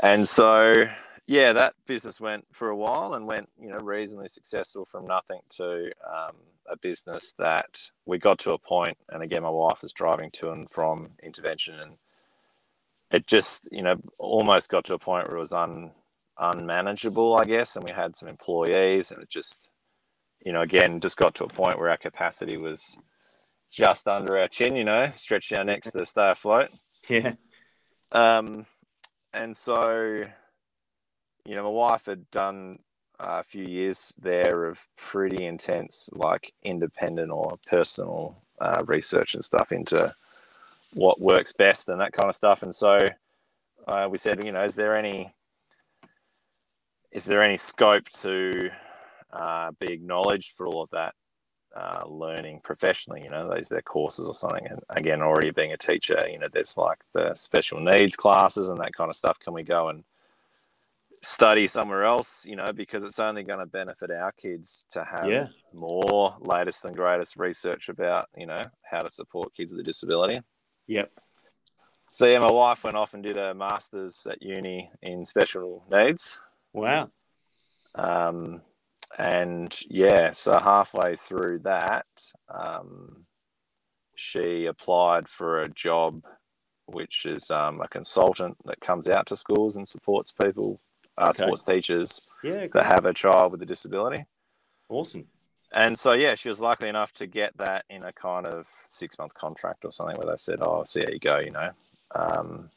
And 0.02 0.28
so, 0.28 0.72
yeah, 1.26 1.52
that 1.52 1.74
business 1.86 2.20
went 2.20 2.46
for 2.52 2.68
a 2.68 2.76
while 2.76 3.14
and 3.14 3.26
went, 3.26 3.48
you 3.60 3.68
know, 3.68 3.78
reasonably 3.78 4.28
successful 4.28 4.84
from 4.84 5.06
nothing 5.06 5.40
to 5.50 5.92
um, 6.06 6.36
a 6.68 6.76
business 6.76 7.34
that 7.38 7.78
we 8.06 8.18
got 8.18 8.38
to 8.40 8.52
a 8.52 8.58
point, 8.58 8.98
and 9.08 9.22
again, 9.22 9.42
my 9.42 9.50
wife 9.50 9.82
was 9.82 9.92
driving 9.92 10.30
to 10.32 10.50
and 10.50 10.70
from 10.70 11.10
intervention 11.22 11.74
and 11.78 11.96
it 13.12 13.26
just, 13.26 13.68
you 13.70 13.82
know, 13.82 13.96
almost 14.18 14.70
got 14.70 14.84
to 14.86 14.94
a 14.94 14.98
point 14.98 15.28
where 15.28 15.36
it 15.36 15.40
was 15.40 15.52
un, 15.52 15.92
unmanageable, 16.38 17.36
I 17.36 17.44
guess, 17.44 17.76
and 17.76 17.84
we 17.84 17.92
had 17.92 18.16
some 18.16 18.28
employees, 18.28 19.10
and 19.10 19.22
it 19.22 19.28
just, 19.28 19.70
you 20.44 20.52
know, 20.52 20.62
again, 20.62 20.98
just 20.98 21.18
got 21.18 21.34
to 21.36 21.44
a 21.44 21.48
point 21.48 21.78
where 21.78 21.90
our 21.90 21.98
capacity 21.98 22.56
was 22.56 22.96
just 23.70 24.08
under 24.08 24.38
our 24.38 24.48
chin, 24.48 24.76
you 24.76 24.84
know, 24.84 25.10
stretching 25.14 25.58
our 25.58 25.64
necks 25.64 25.90
to 25.90 26.04
stay 26.04 26.30
afloat. 26.30 26.70
Yeah. 27.08 27.34
Um, 28.12 28.66
and 29.34 29.56
so, 29.56 30.24
you 31.44 31.54
know, 31.54 31.64
my 31.64 31.68
wife 31.68 32.06
had 32.06 32.30
done 32.30 32.78
a 33.18 33.42
few 33.42 33.64
years 33.64 34.14
there 34.20 34.64
of 34.64 34.80
pretty 34.96 35.44
intense, 35.44 36.08
like 36.12 36.52
independent 36.62 37.30
or 37.30 37.58
personal 37.66 38.36
uh, 38.60 38.82
research 38.86 39.34
and 39.34 39.44
stuff 39.44 39.72
into 39.72 40.12
what 40.94 41.20
works 41.20 41.52
best 41.52 41.88
and 41.88 42.00
that 42.00 42.12
kind 42.12 42.28
of 42.28 42.34
stuff. 42.34 42.62
And 42.62 42.74
so 42.74 42.98
uh, 43.86 44.08
we 44.10 44.18
said, 44.18 44.44
you 44.44 44.52
know, 44.52 44.64
is 44.64 44.74
there 44.74 44.96
any 44.96 45.32
is 47.10 47.24
there 47.26 47.42
any 47.42 47.58
scope 47.58 48.08
to 48.08 48.70
uh, 49.32 49.70
be 49.78 49.92
acknowledged 49.92 50.52
for 50.56 50.66
all 50.66 50.82
of 50.82 50.90
that 50.90 51.14
uh, 51.76 52.04
learning 52.06 52.60
professionally? 52.64 53.22
You 53.22 53.30
know, 53.30 53.52
these 53.54 53.68
their 53.68 53.82
courses 53.82 54.26
or 54.26 54.34
something. 54.34 54.66
And 54.66 54.80
again, 54.90 55.20
already 55.20 55.50
being 55.50 55.72
a 55.72 55.76
teacher, 55.76 56.26
you 56.30 56.38
know, 56.38 56.48
there's 56.50 56.76
like 56.78 56.98
the 57.12 57.34
special 57.34 57.80
needs 57.80 58.16
classes 58.16 58.70
and 58.70 58.80
that 58.80 58.94
kind 58.94 59.10
of 59.10 59.16
stuff. 59.16 59.38
Can 59.38 59.52
we 59.52 59.62
go 59.62 59.88
and 59.88 60.04
study 61.22 61.68
somewhere 61.68 62.04
else, 62.04 62.44
you 62.44 62.56
know, 62.56 62.72
because 62.72 63.04
it's 63.04 63.20
only 63.20 63.44
going 63.44 63.60
to 63.60 63.66
benefit 63.66 64.10
our 64.10 64.32
kids 64.32 64.84
to 64.90 65.04
have 65.04 65.28
Yeah. 65.30 65.48
more 65.72 66.36
latest 66.40 66.84
and 66.84 66.96
greatest 66.96 67.36
research 67.36 67.88
about, 67.88 68.28
you 68.36 68.46
know, 68.46 68.62
how 68.82 69.00
to 69.00 69.08
support 69.10 69.54
kids 69.54 69.72
with 69.72 69.80
a 69.80 69.84
disability. 69.84 70.40
Yep. 70.88 71.12
So 72.10 72.26
yeah, 72.26 72.40
my 72.40 72.50
wife 72.50 72.84
went 72.84 72.96
off 72.96 73.14
and 73.14 73.22
did 73.22 73.36
a 73.36 73.54
master's 73.54 74.26
at 74.26 74.42
uni 74.42 74.90
in 75.00 75.24
special 75.24 75.84
needs. 75.90 76.36
Wow. 76.72 77.10
Um, 77.94 78.62
and 79.16 79.78
yeah, 79.88 80.32
so 80.32 80.58
halfway 80.58 81.16
through 81.16 81.60
that, 81.60 82.06
um, 82.48 83.26
she 84.16 84.66
applied 84.66 85.28
for 85.28 85.62
a 85.62 85.68
job, 85.68 86.22
which 86.86 87.26
is 87.26 87.50
um, 87.50 87.80
a 87.80 87.88
consultant 87.88 88.56
that 88.64 88.80
comes 88.80 89.08
out 89.08 89.26
to 89.26 89.36
schools 89.36 89.76
and 89.76 89.86
supports 89.86 90.32
people, 90.32 90.80
uh, 91.22 91.28
Okay. 91.28 91.44
sports 91.44 91.62
teachers 91.62 92.20
Yeah. 92.42 92.66
that 92.72 92.86
have 92.86 93.04
a 93.04 93.14
child 93.14 93.52
with 93.52 93.62
a 93.62 93.66
disability. 93.66 94.24
Awesome. 94.88 95.26
And 95.74 95.98
so 95.98 96.12
yeah, 96.12 96.34
she 96.34 96.48
was 96.48 96.60
lucky 96.60 96.88
enough 96.88 97.12
to 97.14 97.26
get 97.26 97.56
that 97.56 97.84
in 97.88 98.02
a 98.02 98.12
kind 98.12 98.46
of 98.46 98.68
six 98.84 99.16
month 99.18 99.32
contract 99.34 99.84
or 99.84 99.90
something 99.90 100.18
where 100.18 100.26
they 100.26 100.36
said, 100.36 100.58
"Oh, 100.60 100.84
see 100.84 101.00
how 101.00 101.10
you 101.10 101.18
go," 101.18 101.38
you 101.38 101.50
know. 101.50 101.70
Um, 102.14 102.70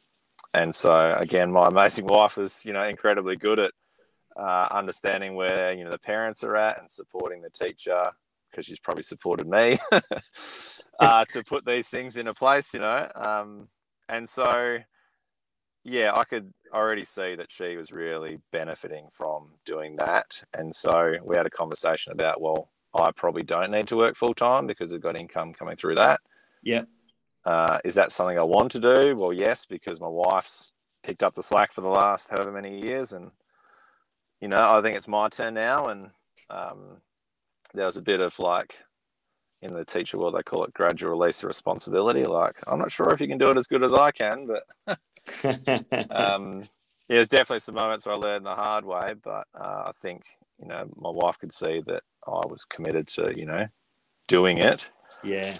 and 0.53 0.73
so 0.73 1.13
again, 1.19 1.51
my 1.51 1.67
amazing 1.67 2.05
wife 2.17 2.37
was, 2.37 2.63
you 2.63 2.71
know, 2.71 2.83
incredibly 2.83 3.35
good 3.35 3.59
at 3.59 3.73
uh, 4.37 4.67
understanding 4.71 5.35
where 5.35 5.73
you 5.73 5.83
know 5.83 5.91
the 5.91 5.97
parents 5.97 6.43
are 6.43 6.55
at 6.55 6.79
and 6.79 6.89
supporting 6.89 7.41
the 7.41 7.49
teacher 7.49 8.11
because 8.49 8.65
she's 8.65 8.79
probably 8.79 9.03
supported 9.03 9.47
me 9.47 9.77
uh, 10.99 11.25
to 11.25 11.43
put 11.43 11.65
these 11.65 11.89
things 11.89 12.15
into 12.15 12.33
place, 12.33 12.73
you 12.73 12.79
know. 12.79 13.09
Um, 13.15 13.67
and 14.07 14.27
so 14.29 14.77
yeah, 15.85 16.11
I 16.15 16.23
could 16.23 16.51
already 16.73 17.05
see 17.05 17.35
that 17.35 17.51
she 17.51 17.77
was 17.77 17.91
really 17.91 18.39
benefiting 18.51 19.07
from 19.11 19.51
doing 19.65 19.95
that. 19.97 20.43
And 20.53 20.75
so 20.75 21.15
we 21.23 21.37
had 21.37 21.45
a 21.45 21.51
conversation 21.51 22.11
about, 22.11 22.41
well, 22.41 22.69
I 22.95 23.11
probably 23.11 23.43
don't 23.43 23.69
need 23.69 23.87
to 23.89 23.95
work 23.95 24.15
full 24.15 24.33
time 24.33 24.65
because 24.65 24.91
I've 24.91 25.01
got 25.01 25.15
income 25.15 25.53
coming 25.53 25.75
through 25.75 25.95
that. 25.95 26.21
Yeah. 26.63 26.85
Uh, 27.45 27.77
is 27.85 27.93
that 27.95 28.11
something 28.11 28.39
I 28.39 28.43
want 28.43 28.71
to 28.71 28.79
do? 28.79 29.15
Well, 29.15 29.31
yes, 29.31 29.65
because 29.65 30.01
my 30.01 30.07
wife's 30.07 30.71
picked 31.03 31.21
up 31.21 31.35
the 31.35 31.43
slack 31.43 31.71
for 31.71 31.81
the 31.81 31.87
last 31.87 32.29
however 32.31 32.51
many 32.51 32.81
years. 32.81 33.11
And, 33.11 33.29
you 34.41 34.47
know, 34.47 34.75
I 34.75 34.81
think 34.81 34.97
it's 34.97 35.07
my 35.07 35.29
turn 35.29 35.53
now. 35.53 35.89
And 35.89 36.09
um, 36.49 36.97
there 37.75 37.85
was 37.85 37.97
a 37.97 38.01
bit 38.01 38.21
of 38.21 38.39
like, 38.39 38.79
in 39.65 39.73
the 39.73 39.83
teacher 39.83 40.17
world, 40.17 40.35
they 40.35 40.43
call 40.43 40.63
it 40.63 40.73
gradual 40.73 41.11
release 41.11 41.43
of 41.43 41.47
responsibility. 41.47 42.25
Like, 42.25 42.55
I'm 42.67 42.79
not 42.79 42.91
sure 42.91 43.11
if 43.11 43.19
you 43.19 43.27
can 43.27 43.37
do 43.37 43.49
it 43.49 43.57
as 43.57 43.67
good 43.67 43.83
as 43.83 43.93
I 43.93 44.11
can, 44.11 44.47
but 44.47 44.99
um, 46.11 46.63
yeah, 47.09 47.17
there's 47.17 47.27
definitely 47.27 47.59
some 47.59 47.75
moments 47.75 48.05
where 48.05 48.15
I 48.15 48.17
learned 48.17 48.45
the 48.45 48.55
hard 48.55 48.85
way, 48.85 49.13
but 49.21 49.47
uh, 49.59 49.83
I 49.87 49.91
think 50.01 50.23
you 50.59 50.67
know 50.67 50.87
my 50.95 51.09
wife 51.09 51.37
could 51.37 51.53
see 51.53 51.81
that 51.87 52.03
I 52.25 52.45
was 52.47 52.65
committed 52.65 53.07
to 53.09 53.33
you 53.35 53.45
know 53.45 53.67
doing 54.27 54.57
it, 54.57 54.89
yeah. 55.23 55.57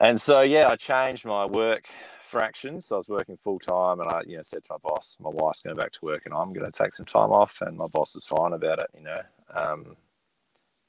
and 0.00 0.20
so 0.20 0.42
yeah, 0.42 0.68
I 0.68 0.76
changed 0.76 1.24
my 1.24 1.44
work 1.46 1.88
fractions. 2.22 2.86
So 2.86 2.96
I 2.96 2.98
was 2.98 3.08
working 3.08 3.36
full 3.36 3.58
time, 3.58 4.00
and 4.00 4.08
I 4.08 4.22
you 4.26 4.36
know 4.36 4.42
said 4.42 4.62
to 4.64 4.68
my 4.70 4.78
boss, 4.82 5.16
my 5.20 5.30
wife's 5.30 5.60
going 5.60 5.76
back 5.76 5.92
to 5.92 6.04
work, 6.04 6.22
and 6.26 6.34
I'm 6.34 6.52
going 6.52 6.70
to 6.70 6.76
take 6.76 6.94
some 6.94 7.06
time 7.06 7.32
off, 7.32 7.58
and 7.60 7.76
my 7.76 7.86
boss 7.92 8.16
is 8.16 8.26
fine 8.26 8.52
about 8.52 8.78
it, 8.78 8.88
you 8.96 9.02
know. 9.02 9.20
Um, 9.54 9.96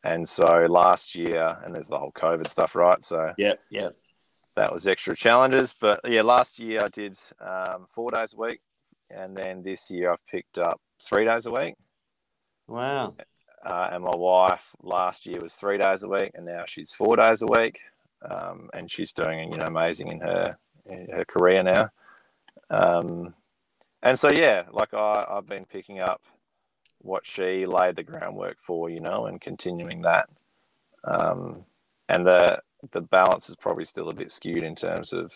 and 0.08 0.28
so 0.28 0.66
last 0.70 1.16
year, 1.16 1.58
and 1.66 1.76
there's 1.76 1.90
the 1.90 2.00
whole 2.00 2.14
COVID 2.14 2.48
stuff, 2.48 2.76
right? 2.76 3.04
So 3.04 3.34
yeah, 3.38 3.56
Yep. 3.70 3.96
that 4.56 4.72
was 4.72 4.88
extra 4.88 5.16
challenges. 5.18 5.76
But 5.78 6.00
yeah, 6.06 6.22
last 6.22 6.60
year 6.60 6.80
I 6.82 6.88
did 6.88 7.18
um, 7.42 7.88
four 7.90 8.10
days 8.12 8.34
a 8.34 8.38
week, 8.38 8.62
and 9.10 9.36
then 9.36 9.64
this 9.64 9.92
year 9.92 10.14
I've 10.14 10.26
picked 10.26 10.58
up 10.58 10.80
three 11.04 11.26
days 11.26 11.46
a 11.46 11.52
week. 11.52 11.76
Wow. 12.68 13.16
Uh, 13.66 13.90
and 13.92 14.04
my 14.04 14.16
wife 14.16 14.74
last 14.82 15.26
year 15.26 15.42
was 15.42 15.54
three 15.56 15.78
days 15.78 16.04
a 16.04 16.08
week, 16.08 16.32
and 16.36 16.46
now 16.46 16.64
she's 16.66 16.94
four 16.94 17.18
days 17.18 17.42
a 17.42 17.46
week, 17.48 17.82
um, 18.22 18.70
and 18.74 18.90
she's 18.90 19.12
doing 19.12 19.52
you 19.52 19.58
know 19.58 19.66
amazing 19.66 20.08
in 20.08 20.22
her 20.22 20.58
in 20.86 21.10
her 21.12 21.26
career 21.26 21.64
now. 21.64 21.90
Um, 22.70 23.34
and 24.02 24.18
so 24.18 24.30
yeah, 24.32 24.64
like 24.72 24.94
I, 24.94 25.26
I've 25.30 25.48
been 25.48 25.66
picking 25.66 26.00
up 26.00 26.22
what 27.00 27.26
she 27.26 27.66
laid 27.66 27.96
the 27.96 28.04
groundwork 28.04 28.58
for, 28.60 28.90
you 28.90 29.00
know, 29.00 29.26
and 29.26 29.42
continuing 29.42 30.02
that. 30.02 30.30
Um, 31.04 31.66
and 32.10 32.26
the 32.26 32.62
the 32.92 33.02
balance 33.02 33.50
is 33.50 33.56
probably 33.56 33.86
still 33.86 34.10
a 34.10 34.14
bit 34.14 34.32
skewed 34.32 34.64
in 34.64 34.76
terms 34.76 35.12
of 35.12 35.32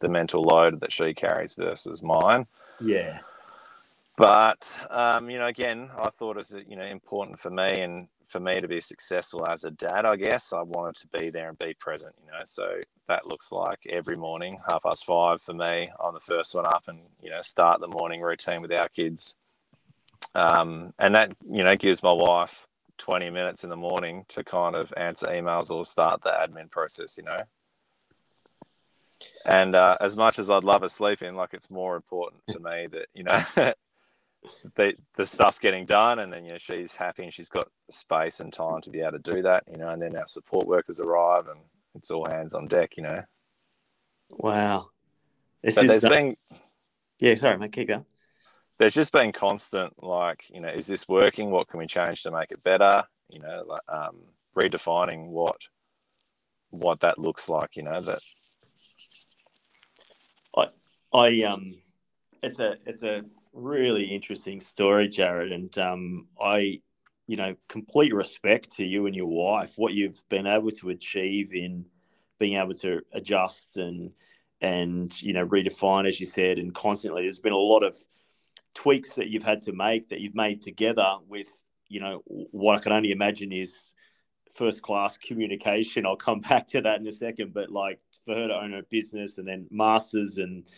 the 0.00 0.08
mental 0.08 0.42
load 0.42 0.80
that 0.80 0.92
she 0.92 1.12
carries 1.14 1.54
versus 1.54 2.02
mine. 2.02 2.46
Yeah. 2.80 3.18
But 4.16 4.78
um, 4.90 5.30
you 5.30 5.38
know, 5.38 5.46
again, 5.46 5.90
I 5.96 6.10
thought 6.10 6.36
it 6.36 6.48
was 6.50 6.54
you 6.68 6.76
know 6.76 6.84
important 6.84 7.38
for 7.38 7.50
me 7.50 7.80
and 7.80 8.08
for 8.28 8.40
me 8.40 8.60
to 8.60 8.68
be 8.68 8.80
successful 8.80 9.46
as 9.46 9.64
a 9.64 9.70
dad. 9.70 10.04
I 10.04 10.16
guess 10.16 10.52
I 10.52 10.62
wanted 10.62 10.96
to 10.96 11.18
be 11.18 11.30
there 11.30 11.48
and 11.48 11.58
be 11.58 11.74
present. 11.74 12.14
You 12.24 12.32
know, 12.32 12.42
so 12.44 12.80
that 13.08 13.26
looks 13.26 13.52
like 13.52 13.86
every 13.88 14.16
morning, 14.16 14.58
half 14.68 14.82
past 14.82 15.04
five 15.04 15.42
for 15.42 15.52
me. 15.52 15.90
I'm 16.02 16.14
the 16.14 16.20
first 16.20 16.54
one 16.54 16.66
up, 16.66 16.84
and 16.88 17.00
you 17.22 17.30
know, 17.30 17.42
start 17.42 17.80
the 17.80 17.88
morning 17.88 18.22
routine 18.22 18.62
with 18.62 18.72
our 18.72 18.88
kids. 18.88 19.34
Um, 20.36 20.92
and 20.98 21.14
that 21.14 21.32
you 21.50 21.64
know 21.64 21.76
gives 21.76 22.02
my 22.02 22.12
wife 22.12 22.66
20 22.98 23.30
minutes 23.30 23.64
in 23.64 23.70
the 23.70 23.76
morning 23.76 24.24
to 24.28 24.44
kind 24.44 24.74
of 24.74 24.92
answer 24.96 25.26
emails 25.26 25.70
or 25.70 25.84
start 25.84 26.22
the 26.22 26.30
admin 26.30 26.70
process. 26.70 27.16
You 27.16 27.24
know. 27.24 27.38
And 29.46 29.74
uh, 29.74 29.96
as 30.00 30.14
much 30.14 30.38
as 30.38 30.50
I'd 30.50 30.64
love 30.64 30.82
a 30.82 30.90
sleep 30.90 31.22
in, 31.22 31.36
like 31.36 31.54
it's 31.54 31.70
more 31.70 31.96
important 31.96 32.42
to 32.50 32.58
me 32.58 32.86
that 32.92 33.06
you 33.14 33.24
know 33.24 33.42
the 34.74 34.94
the 35.16 35.26
stuff's 35.26 35.58
getting 35.58 35.86
done, 35.86 36.18
and 36.18 36.32
then 36.32 36.44
you 36.44 36.52
know 36.52 36.58
she's 36.58 36.94
happy 36.94 37.24
and 37.24 37.32
she's 37.32 37.48
got 37.48 37.68
space 37.90 38.40
and 38.40 38.52
time 38.52 38.80
to 38.82 38.90
be 38.90 39.00
able 39.00 39.18
to 39.18 39.32
do 39.32 39.42
that. 39.42 39.64
You 39.70 39.78
know, 39.78 39.88
and 39.88 40.02
then 40.02 40.16
our 40.16 40.26
support 40.26 40.66
workers 40.66 41.00
arrive, 41.00 41.48
and 41.48 41.60
it's 41.94 42.10
all 42.10 42.28
hands 42.28 42.52
on 42.52 42.66
deck. 42.66 42.96
You 42.96 43.04
know, 43.04 43.22
Wow. 44.30 44.90
This 45.62 45.74
but 45.74 45.84
is 45.84 45.90
there's 45.90 46.04
uh, 46.04 46.08
been 46.08 46.36
yeah. 47.20 47.34
Sorry, 47.34 47.58
mate. 47.58 47.72
Keep 47.72 47.88
going. 47.88 48.04
There's 48.78 48.94
just 48.94 49.12
been 49.12 49.32
constant 49.32 50.02
like 50.02 50.44
you 50.50 50.60
know 50.60 50.68
is 50.68 50.86
this 50.86 51.08
working? 51.08 51.50
What 51.50 51.68
can 51.68 51.78
we 51.78 51.86
change 51.86 52.22
to 52.22 52.30
make 52.30 52.50
it 52.50 52.62
better? 52.62 53.04
You 53.28 53.40
know, 53.40 53.64
like 53.66 53.82
um, 53.88 54.16
redefining 54.56 55.28
what 55.28 55.56
what 56.70 57.00
that 57.00 57.18
looks 57.18 57.48
like. 57.48 57.76
You 57.76 57.84
know 57.84 58.00
that 58.00 58.20
I 60.56 60.66
I 61.12 61.42
um, 61.42 61.74
it's 62.42 62.58
a 62.58 62.76
it's 62.84 63.02
a 63.02 63.22
really 63.52 64.04
interesting 64.04 64.60
story, 64.60 65.08
Jarrad, 65.08 65.52
and 65.52 65.76
um, 65.78 66.26
I, 66.40 66.80
you 67.26 67.36
know, 67.36 67.56
complete 67.68 68.14
respect 68.14 68.70
to 68.76 68.84
you 68.84 69.06
and 69.06 69.14
your 69.14 69.26
wife, 69.26 69.74
what 69.76 69.94
you've 69.94 70.22
been 70.28 70.46
able 70.46 70.70
to 70.72 70.90
achieve 70.90 71.54
in 71.54 71.86
being 72.38 72.58
able 72.58 72.74
to 72.74 73.00
adjust 73.12 73.78
and 73.78 74.12
and 74.60 75.20
you 75.22 75.32
know 75.32 75.46
redefine, 75.46 76.06
as 76.06 76.20
you 76.20 76.26
said, 76.26 76.58
and 76.58 76.74
constantly. 76.74 77.22
There's 77.22 77.38
been 77.38 77.52
a 77.52 77.56
lot 77.56 77.82
of 77.82 77.96
tweaks 78.76 79.14
that 79.14 79.28
you've 79.28 79.42
had 79.42 79.62
to 79.62 79.72
make 79.72 80.10
that 80.10 80.20
you've 80.20 80.34
made 80.34 80.60
together 80.60 81.14
with 81.26 81.48
you 81.88 81.98
know 81.98 82.22
what 82.26 82.76
I 82.76 82.80
can 82.80 82.92
only 82.92 83.10
imagine 83.10 83.50
is 83.50 83.94
first 84.52 84.82
class 84.82 85.16
communication. 85.16 86.04
I'll 86.04 86.16
come 86.16 86.40
back 86.48 86.66
to 86.68 86.82
that 86.82 87.00
in 87.00 87.06
a 87.06 87.12
second, 87.12 87.54
but 87.54 87.70
like 87.70 87.98
for 88.24 88.34
her 88.34 88.48
to 88.48 88.54
own 88.54 88.72
her 88.72 88.82
business 88.90 89.38
and 89.38 89.48
then 89.48 89.66
masters 89.70 90.36
and 90.36 90.68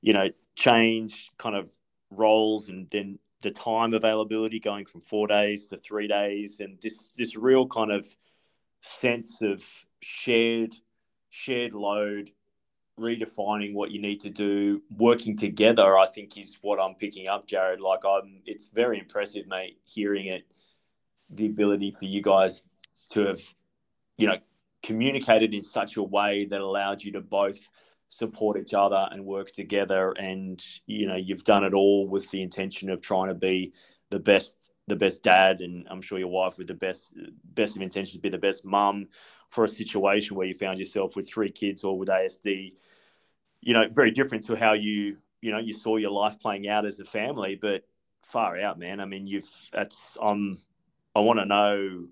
you 0.00 0.12
know 0.12 0.28
change 0.54 1.30
kind 1.36 1.56
of 1.56 1.70
roles 2.10 2.68
and 2.68 2.88
then 2.90 3.18
the 3.42 3.50
time 3.50 3.92
availability 3.92 4.58
going 4.60 4.84
from 4.84 5.00
four 5.00 5.26
days 5.26 5.68
to 5.68 5.76
three 5.76 6.08
days 6.08 6.60
and 6.60 6.78
this 6.80 7.10
this 7.16 7.36
real 7.36 7.66
kind 7.66 7.92
of 7.92 8.06
sense 8.80 9.42
of 9.42 9.64
shared 10.00 10.74
shared 11.30 11.74
load 11.74 12.30
redefining 12.98 13.74
what 13.74 13.90
you 13.90 14.00
need 14.00 14.20
to 14.20 14.30
do 14.30 14.82
working 14.96 15.36
together 15.36 15.98
i 15.98 16.06
think 16.06 16.36
is 16.36 16.58
what 16.62 16.80
i'm 16.80 16.94
picking 16.94 17.28
up 17.28 17.46
jarrad 17.46 17.80
like 17.80 18.00
i'm 18.04 18.40
it's 18.44 18.68
very 18.68 18.98
impressive 18.98 19.46
mate 19.46 19.78
hearing 19.84 20.26
it 20.26 20.46
the 21.30 21.46
ability 21.46 21.90
for 21.90 22.06
you 22.06 22.22
guys 22.22 22.62
to 23.10 23.26
have 23.26 23.40
you 24.16 24.26
know 24.26 24.36
communicated 24.82 25.54
in 25.54 25.62
such 25.62 25.96
a 25.96 26.02
way 26.02 26.44
that 26.44 26.60
allowed 26.60 27.02
you 27.02 27.12
to 27.12 27.20
both 27.20 27.68
support 28.08 28.58
each 28.58 28.72
other 28.72 29.06
and 29.10 29.24
work 29.24 29.52
together 29.52 30.12
and 30.18 30.64
you 30.86 31.06
know 31.06 31.16
you've 31.16 31.44
done 31.44 31.64
it 31.64 31.74
all 31.74 32.08
with 32.08 32.30
the 32.30 32.40
intention 32.40 32.90
of 32.90 33.02
trying 33.02 33.28
to 33.28 33.34
be 33.34 33.72
the 34.10 34.18
best 34.18 34.70
the 34.88 34.96
best 34.96 35.22
dad, 35.22 35.60
and 35.60 35.86
I'm 35.90 36.00
sure 36.00 36.18
your 36.18 36.28
wife 36.28 36.58
with 36.58 36.66
the 36.66 36.74
best 36.74 37.14
best 37.54 37.76
of 37.76 37.82
intentions 37.82 38.14
to 38.14 38.20
be 38.20 38.30
the 38.30 38.38
best 38.38 38.64
mum 38.64 39.06
for 39.50 39.64
a 39.64 39.68
situation 39.68 40.36
where 40.36 40.46
you 40.46 40.54
found 40.54 40.78
yourself 40.78 41.14
with 41.14 41.28
three 41.28 41.50
kids 41.50 41.84
or 41.84 41.96
with 41.96 42.08
ASD. 42.08 42.72
You 43.68 43.74
know, 43.74 43.84
very 43.90 44.10
different 44.10 44.44
to 44.46 44.56
how 44.56 44.72
you 44.72 45.18
you 45.42 45.52
know 45.52 45.58
you 45.58 45.74
saw 45.74 45.96
your 45.96 46.10
life 46.10 46.40
playing 46.40 46.68
out 46.68 46.86
as 46.86 46.98
a 47.00 47.04
family, 47.04 47.54
but 47.54 47.84
far 48.22 48.58
out, 48.58 48.78
man. 48.78 48.98
I 48.98 49.04
mean, 49.04 49.26
you've 49.26 49.48
that's 49.72 50.16
um, 50.22 50.58
I 51.14 51.20
want 51.20 51.38
to 51.38 51.44
know 51.44 52.06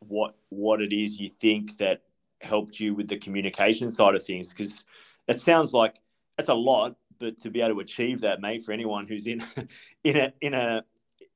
what 0.00 0.36
what 0.50 0.82
it 0.82 0.92
is 0.92 1.18
you 1.18 1.30
think 1.30 1.78
that 1.78 2.02
helped 2.42 2.78
you 2.78 2.94
with 2.94 3.08
the 3.08 3.16
communication 3.16 3.90
side 3.90 4.14
of 4.14 4.22
things 4.22 4.50
because 4.50 4.84
it 5.26 5.40
sounds 5.40 5.72
like 5.72 5.98
that's 6.36 6.50
a 6.50 6.54
lot 6.54 6.94
but 7.18 7.40
to 7.40 7.50
be 7.50 7.62
able 7.62 7.74
to 7.74 7.80
achieve 7.80 8.20
that 8.20 8.42
mate 8.42 8.62
for 8.62 8.72
anyone 8.72 9.06
who's 9.06 9.26
in 9.26 9.42
in 10.04 10.16
a 10.16 10.32
in 10.42 10.52
a 10.52 10.82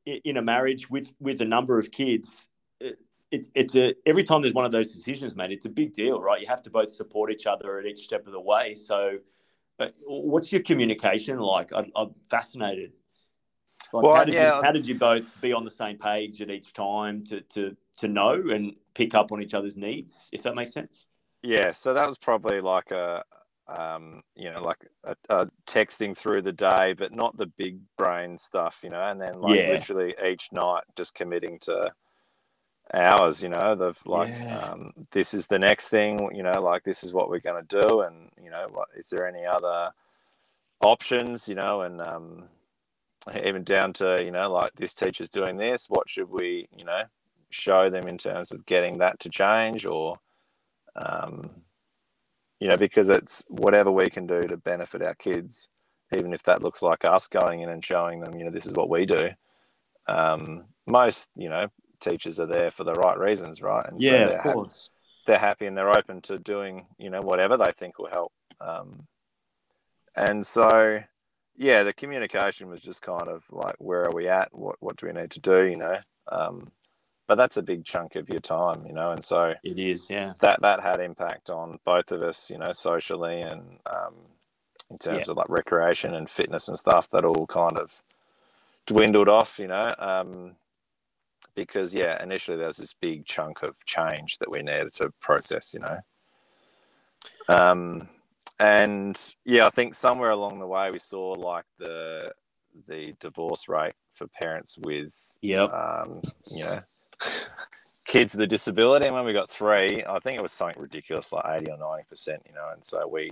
in 0.04 0.36
a 0.36 0.42
marriage 0.42 0.90
with 0.90 1.14
with 1.18 1.40
a 1.40 1.44
number 1.44 1.78
of 1.78 1.90
kids 1.90 2.48
it, 3.30 3.40
it, 3.40 3.48
it's 3.54 3.74
a 3.76 3.94
every 4.06 4.24
time 4.24 4.42
there's 4.42 4.54
one 4.54 4.64
of 4.64 4.72
those 4.72 4.92
decisions 4.92 5.36
mate 5.36 5.52
it's 5.52 5.66
a 5.66 5.70
big 5.70 5.92
deal 5.92 6.20
right? 6.20 6.40
You 6.40 6.48
have 6.48 6.62
to 6.62 6.70
both 6.70 6.90
support 6.90 7.32
each 7.32 7.46
other 7.46 7.78
at 7.78 7.86
each 7.86 8.04
step 8.04 8.26
of 8.26 8.32
the 8.32 8.40
way. 8.40 8.74
So 8.74 9.18
uh, 9.78 9.88
what's 10.04 10.52
your 10.52 10.62
communication 10.62 11.38
like? 11.38 11.72
I, 11.72 11.86
am 11.96 12.14
fascinated. 12.28 12.92
Like, 13.92 14.04
well, 14.04 14.14
how 14.14 14.24
did, 14.24 14.34
yeah. 14.34 14.56
you, 14.56 14.62
how 14.62 14.72
did 14.72 14.86
you 14.86 14.94
both 14.94 15.24
be 15.40 15.52
on 15.52 15.64
the 15.64 15.70
same 15.70 15.96
page 15.96 16.40
at 16.42 16.50
each 16.50 16.72
time 16.72 17.24
to 17.24 17.40
to 17.40 17.76
to 17.98 18.08
know 18.08 18.50
and 18.50 18.74
pick 18.94 19.14
up 19.14 19.32
on 19.32 19.42
each 19.42 19.54
other's 19.54 19.76
needs 19.76 20.28
if 20.32 20.42
that 20.42 20.54
makes 20.54 20.72
sense? 20.72 21.06
Yeah 21.42 21.72
so 21.72 21.94
that 21.94 22.06
was 22.06 22.18
probably 22.18 22.60
like 22.60 22.90
a 22.90 23.24
um, 23.70 24.22
you 24.34 24.50
know, 24.50 24.60
like 24.62 24.84
a, 25.04 25.16
a 25.28 25.48
texting 25.66 26.16
through 26.16 26.42
the 26.42 26.52
day, 26.52 26.92
but 26.92 27.14
not 27.14 27.36
the 27.36 27.46
big 27.46 27.78
brain 27.96 28.36
stuff, 28.36 28.78
you 28.82 28.90
know, 28.90 29.00
and 29.00 29.20
then 29.20 29.40
like 29.40 29.58
yeah. 29.58 29.68
literally 29.68 30.14
each 30.26 30.48
night 30.52 30.82
just 30.96 31.14
committing 31.14 31.58
to 31.60 31.92
hours, 32.94 33.42
you 33.42 33.48
know, 33.48 33.56
of 33.56 33.98
like, 34.04 34.30
yeah. 34.30 34.58
um, 34.58 34.92
this 35.12 35.34
is 35.34 35.46
the 35.46 35.58
next 35.58 35.88
thing, 35.88 36.28
you 36.34 36.42
know, 36.42 36.60
like 36.60 36.84
this 36.84 37.04
is 37.04 37.12
what 37.12 37.28
we're 37.28 37.40
going 37.40 37.64
to 37.64 37.82
do. 37.82 38.00
And, 38.02 38.30
you 38.42 38.50
know, 38.50 38.66
what, 38.70 38.88
is 38.96 39.08
there 39.08 39.26
any 39.26 39.44
other 39.44 39.90
options, 40.80 41.48
you 41.48 41.54
know, 41.54 41.82
and, 41.82 42.00
um, 42.00 42.44
even 43.44 43.64
down 43.64 43.92
to, 43.92 44.22
you 44.24 44.30
know, 44.30 44.50
like 44.50 44.72
this 44.76 44.94
teacher's 44.94 45.28
doing 45.28 45.56
this, 45.56 45.86
what 45.88 46.08
should 46.08 46.30
we, 46.30 46.68
you 46.76 46.84
know, 46.84 47.02
show 47.50 47.90
them 47.90 48.08
in 48.08 48.18
terms 48.18 48.50
of 48.50 48.64
getting 48.66 48.98
that 48.98 49.20
to 49.20 49.28
change 49.28 49.86
or, 49.86 50.16
um, 50.96 51.50
you 52.58 52.68
know, 52.68 52.76
because 52.76 53.08
it's 53.08 53.44
whatever 53.48 53.90
we 53.90 54.08
can 54.08 54.26
do 54.26 54.42
to 54.42 54.56
benefit 54.56 55.02
our 55.02 55.14
kids, 55.14 55.68
even 56.16 56.32
if 56.32 56.42
that 56.42 56.62
looks 56.62 56.82
like 56.82 57.04
us 57.04 57.26
going 57.26 57.60
in 57.60 57.68
and 57.68 57.84
showing 57.84 58.20
them, 58.20 58.36
you 58.36 58.44
know, 58.44 58.50
this 58.50 58.66
is 58.66 58.74
what 58.74 58.90
we 58.90 59.06
do. 59.06 59.30
Um, 60.08 60.64
most, 60.86 61.28
you 61.36 61.48
know, 61.48 61.68
teachers 62.00 62.40
are 62.40 62.46
there 62.46 62.70
for 62.70 62.84
the 62.84 62.94
right 62.94 63.18
reasons, 63.18 63.62
right? 63.62 63.86
And 63.86 64.00
yeah, 64.00 64.28
so 64.28 64.34
of 64.34 64.42
course. 64.42 64.88
Happy, 64.88 65.24
they're 65.26 65.38
happy 65.38 65.66
and 65.66 65.76
they're 65.76 65.96
open 65.96 66.20
to 66.22 66.38
doing, 66.38 66.86
you 66.98 67.10
know, 67.10 67.20
whatever 67.20 67.56
they 67.56 67.72
think 67.78 67.98
will 67.98 68.08
help. 68.10 68.32
Um, 68.60 69.06
and 70.16 70.44
so, 70.44 71.00
yeah, 71.56 71.82
the 71.82 71.92
communication 71.92 72.68
was 72.68 72.80
just 72.80 73.02
kind 73.02 73.28
of 73.28 73.44
like, 73.50 73.76
where 73.78 74.04
are 74.04 74.14
we 74.14 74.28
at? 74.28 74.48
What 74.52 74.76
what 74.80 74.96
do 74.96 75.06
we 75.06 75.12
need 75.12 75.30
to 75.32 75.40
do? 75.40 75.64
You 75.64 75.76
know, 75.76 75.98
um, 76.32 76.72
but 77.28 77.36
that's 77.36 77.56
a 77.56 77.62
big 77.62 77.84
chunk 77.84 78.16
of 78.16 78.28
your 78.28 78.40
time, 78.40 78.84
you 78.86 78.92
know, 78.92 79.12
and 79.12 79.22
so 79.22 79.54
it 79.62 79.78
is, 79.78 80.08
yeah. 80.10 80.32
That 80.40 80.62
that 80.62 80.80
had 80.80 81.00
impact 81.00 81.48
on 81.48 81.78
both 81.84 82.10
of 82.10 82.22
us, 82.22 82.50
you 82.50 82.58
know, 82.58 82.72
socially 82.72 83.40
and 83.40 83.78
um, 83.86 84.14
in 84.90 84.98
terms 84.98 85.26
yeah. 85.26 85.30
of 85.30 85.36
like 85.36 85.48
recreation 85.48 86.14
and 86.14 86.28
fitness 86.28 86.66
and 86.66 86.78
stuff. 86.78 87.08
That 87.10 87.24
all 87.24 87.46
kind 87.46 87.78
of 87.78 88.02
dwindled 88.86 89.28
off, 89.28 89.58
you 89.58 89.68
know, 89.68 89.94
um, 89.98 90.56
because 91.54 91.94
yeah, 91.94 92.22
initially 92.22 92.56
there 92.56 92.66
was 92.66 92.76
this 92.76 92.94
big 92.94 93.26
chunk 93.26 93.62
of 93.62 93.74
change 93.84 94.38
that 94.38 94.50
we 94.50 94.62
needed 94.62 94.92
to 94.94 95.10
process, 95.20 95.74
you 95.74 95.80
know. 95.80 95.98
Um, 97.48 98.08
and 98.58 99.18
yeah, 99.44 99.66
I 99.66 99.70
think 99.70 99.94
somewhere 99.94 100.30
along 100.30 100.58
the 100.58 100.66
way 100.66 100.90
we 100.90 100.98
saw 100.98 101.32
like 101.32 101.64
the 101.78 102.32
the 102.86 103.14
divorce 103.20 103.68
rate 103.68 103.94
for 104.14 104.26
parents 104.28 104.78
with, 104.78 105.14
yep. 105.42 105.72
um, 105.72 106.20
you 106.50 106.64
know, 106.64 106.80
kids 108.04 108.34
with 108.34 108.42
a 108.42 108.46
disability. 108.46 109.06
And 109.06 109.14
when 109.14 109.24
we 109.24 109.32
got 109.32 109.50
three, 109.50 110.04
I 110.04 110.18
think 110.20 110.36
it 110.36 110.42
was 110.42 110.52
something 110.52 110.80
ridiculous, 110.80 111.32
like 111.32 111.62
80 111.62 111.72
or 111.72 111.78
90%, 111.78 112.28
you 112.46 112.54
know. 112.54 112.70
And 112.72 112.84
so 112.84 113.08
we, 113.08 113.30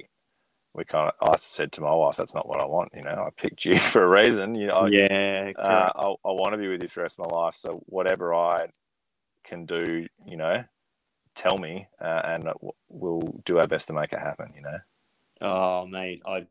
we 0.75 0.85
kind 0.85 1.11
of, 1.19 1.29
I 1.29 1.37
said 1.37 1.73
to 1.73 1.81
my 1.81 1.93
wife, 1.93 2.17
that's 2.17 2.35
not 2.35 2.49
what 2.49 2.61
I 2.61 2.67
want, 2.67 2.93
you 2.95 3.03
know. 3.03 3.25
I 3.27 3.31
picked 3.37 3.65
you 3.65 3.77
for 3.79 4.03
a 4.03 4.09
reason, 4.09 4.55
you 4.55 4.69
know. 4.69 4.87
Yeah. 4.87 5.53
Uh, 5.57 5.91
I, 5.95 6.07
I 6.29 6.33
want 6.33 6.53
to 6.53 6.59
be 6.59 6.69
with 6.69 6.83
you 6.83 6.89
for 6.89 7.01
the 7.01 7.03
rest 7.05 7.19
of 7.19 7.31
my 7.31 7.37
life. 7.37 7.57
So 7.57 7.83
whatever 7.87 8.35
I 8.35 8.67
can 9.45 9.67
do, 9.67 10.07
you 10.27 10.37
know, 10.37 10.65
tell 11.35 11.59
me 11.59 11.89
uh, 12.01 12.23
and 12.25 12.49
we'll 12.89 13.41
do 13.45 13.59
our 13.59 13.67
best 13.67 13.89
to 13.89 13.93
make 13.93 14.13
it 14.13 14.21
happen, 14.21 14.53
you 14.55 14.63
know. 14.63 14.79
Oh, 15.41 15.87
mate, 15.87 16.23
I 16.27 16.47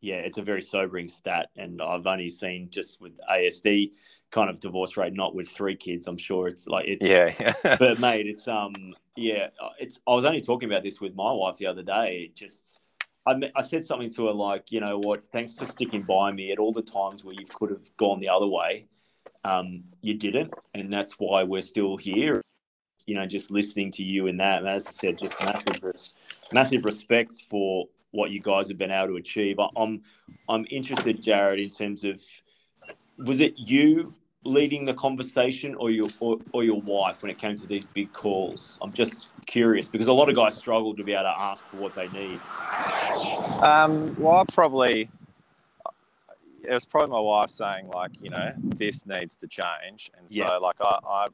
yeah, 0.00 0.16
it's 0.16 0.38
a 0.38 0.42
very 0.42 0.62
sobering 0.62 1.08
stat, 1.08 1.50
and 1.56 1.82
I've 1.82 2.06
only 2.06 2.30
seen 2.30 2.70
just 2.70 3.00
with 3.02 3.12
ASD 3.30 3.92
kind 4.30 4.48
of 4.48 4.58
divorce 4.58 4.96
rate, 4.96 5.12
not 5.12 5.34
with 5.34 5.48
three 5.48 5.76
kids. 5.76 6.06
I'm 6.06 6.16
sure 6.16 6.48
it's 6.48 6.66
like 6.66 6.86
it's 6.88 7.06
yeah, 7.06 7.34
yeah. 7.38 7.76
but 7.78 8.00
mate, 8.00 8.26
it's 8.26 8.48
um 8.48 8.94
yeah, 9.14 9.48
it's. 9.78 10.00
I 10.06 10.12
was 10.12 10.24
only 10.24 10.40
talking 10.40 10.70
about 10.70 10.82
this 10.82 11.00
with 11.00 11.14
my 11.14 11.30
wife 11.32 11.56
the 11.56 11.66
other 11.66 11.82
day. 11.82 12.28
It 12.30 12.34
just 12.34 12.80
I, 13.26 13.40
I 13.54 13.60
said 13.62 13.86
something 13.86 14.10
to 14.10 14.26
her 14.26 14.32
like, 14.32 14.72
you 14.72 14.80
know 14.80 14.98
what? 14.98 15.24
Thanks 15.32 15.54
for 15.54 15.64
sticking 15.64 16.02
by 16.02 16.32
me 16.32 16.52
at 16.52 16.58
all 16.58 16.72
the 16.72 16.82
times 16.82 17.24
where 17.24 17.34
you 17.34 17.46
could 17.46 17.70
have 17.70 17.94
gone 17.96 18.20
the 18.20 18.28
other 18.28 18.46
way. 18.46 18.86
Um, 19.44 19.84
you 20.00 20.14
didn't, 20.14 20.52
and 20.74 20.92
that's 20.92 21.14
why 21.18 21.42
we're 21.42 21.62
still 21.62 21.96
here. 21.96 22.42
You 23.06 23.14
know, 23.14 23.26
just 23.26 23.50
listening 23.50 23.90
to 23.92 24.04
you 24.04 24.26
and 24.26 24.38
that. 24.40 24.58
And 24.58 24.68
as 24.68 24.86
I 24.86 24.90
said, 24.90 25.18
just 25.18 25.38
massive, 25.40 25.82
res- 25.82 26.14
massive 26.52 26.84
respect 26.84 27.32
for 27.48 27.86
what 28.10 28.30
you 28.30 28.40
guys 28.40 28.68
have 28.68 28.78
been 28.78 28.90
able 28.90 29.08
to 29.08 29.16
achieve. 29.16 29.56
I'm 29.76 30.02
I'm 30.48 30.66
interested, 30.70 31.22
Jarrad, 31.22 31.62
in 31.62 31.70
terms 31.70 32.04
of 32.04 32.20
was 33.18 33.40
it 33.40 33.54
you 33.56 34.14
leading 34.44 34.84
the 34.84 34.94
conversation 34.94 35.74
or 35.74 35.90
your 35.90 36.08
or, 36.18 36.38
or, 36.52 36.64
your 36.64 36.80
wife 36.80 37.22
when 37.22 37.30
it 37.30 37.38
came 37.38 37.56
to 37.56 37.66
these 37.66 37.86
big 37.86 38.12
calls? 38.12 38.78
I'm 38.82 38.92
just 38.92 39.28
curious 39.46 39.88
because 39.88 40.08
a 40.08 40.12
lot 40.12 40.28
of 40.28 40.36
guys 40.36 40.56
struggle 40.56 40.94
to 40.96 41.04
be 41.04 41.12
able 41.12 41.24
to 41.24 41.40
ask 41.40 41.64
for 41.66 41.76
what 41.76 41.94
they 41.94 42.08
need. 42.08 42.40
Um, 43.62 44.16
well, 44.18 44.38
I 44.38 44.44
probably 44.52 45.08
it 46.62 46.74
was 46.74 46.84
probably 46.84 47.10
my 47.10 47.20
wife 47.20 47.50
saying 47.50 47.88
like, 47.94 48.12
you 48.20 48.30
know, 48.30 48.52
this 48.58 49.06
needs 49.06 49.36
to 49.36 49.46
change, 49.46 50.10
and 50.18 50.30
so 50.30 50.42
yeah. 50.42 50.56
like 50.56 50.76
I, 50.80 50.98
I 51.08 51.26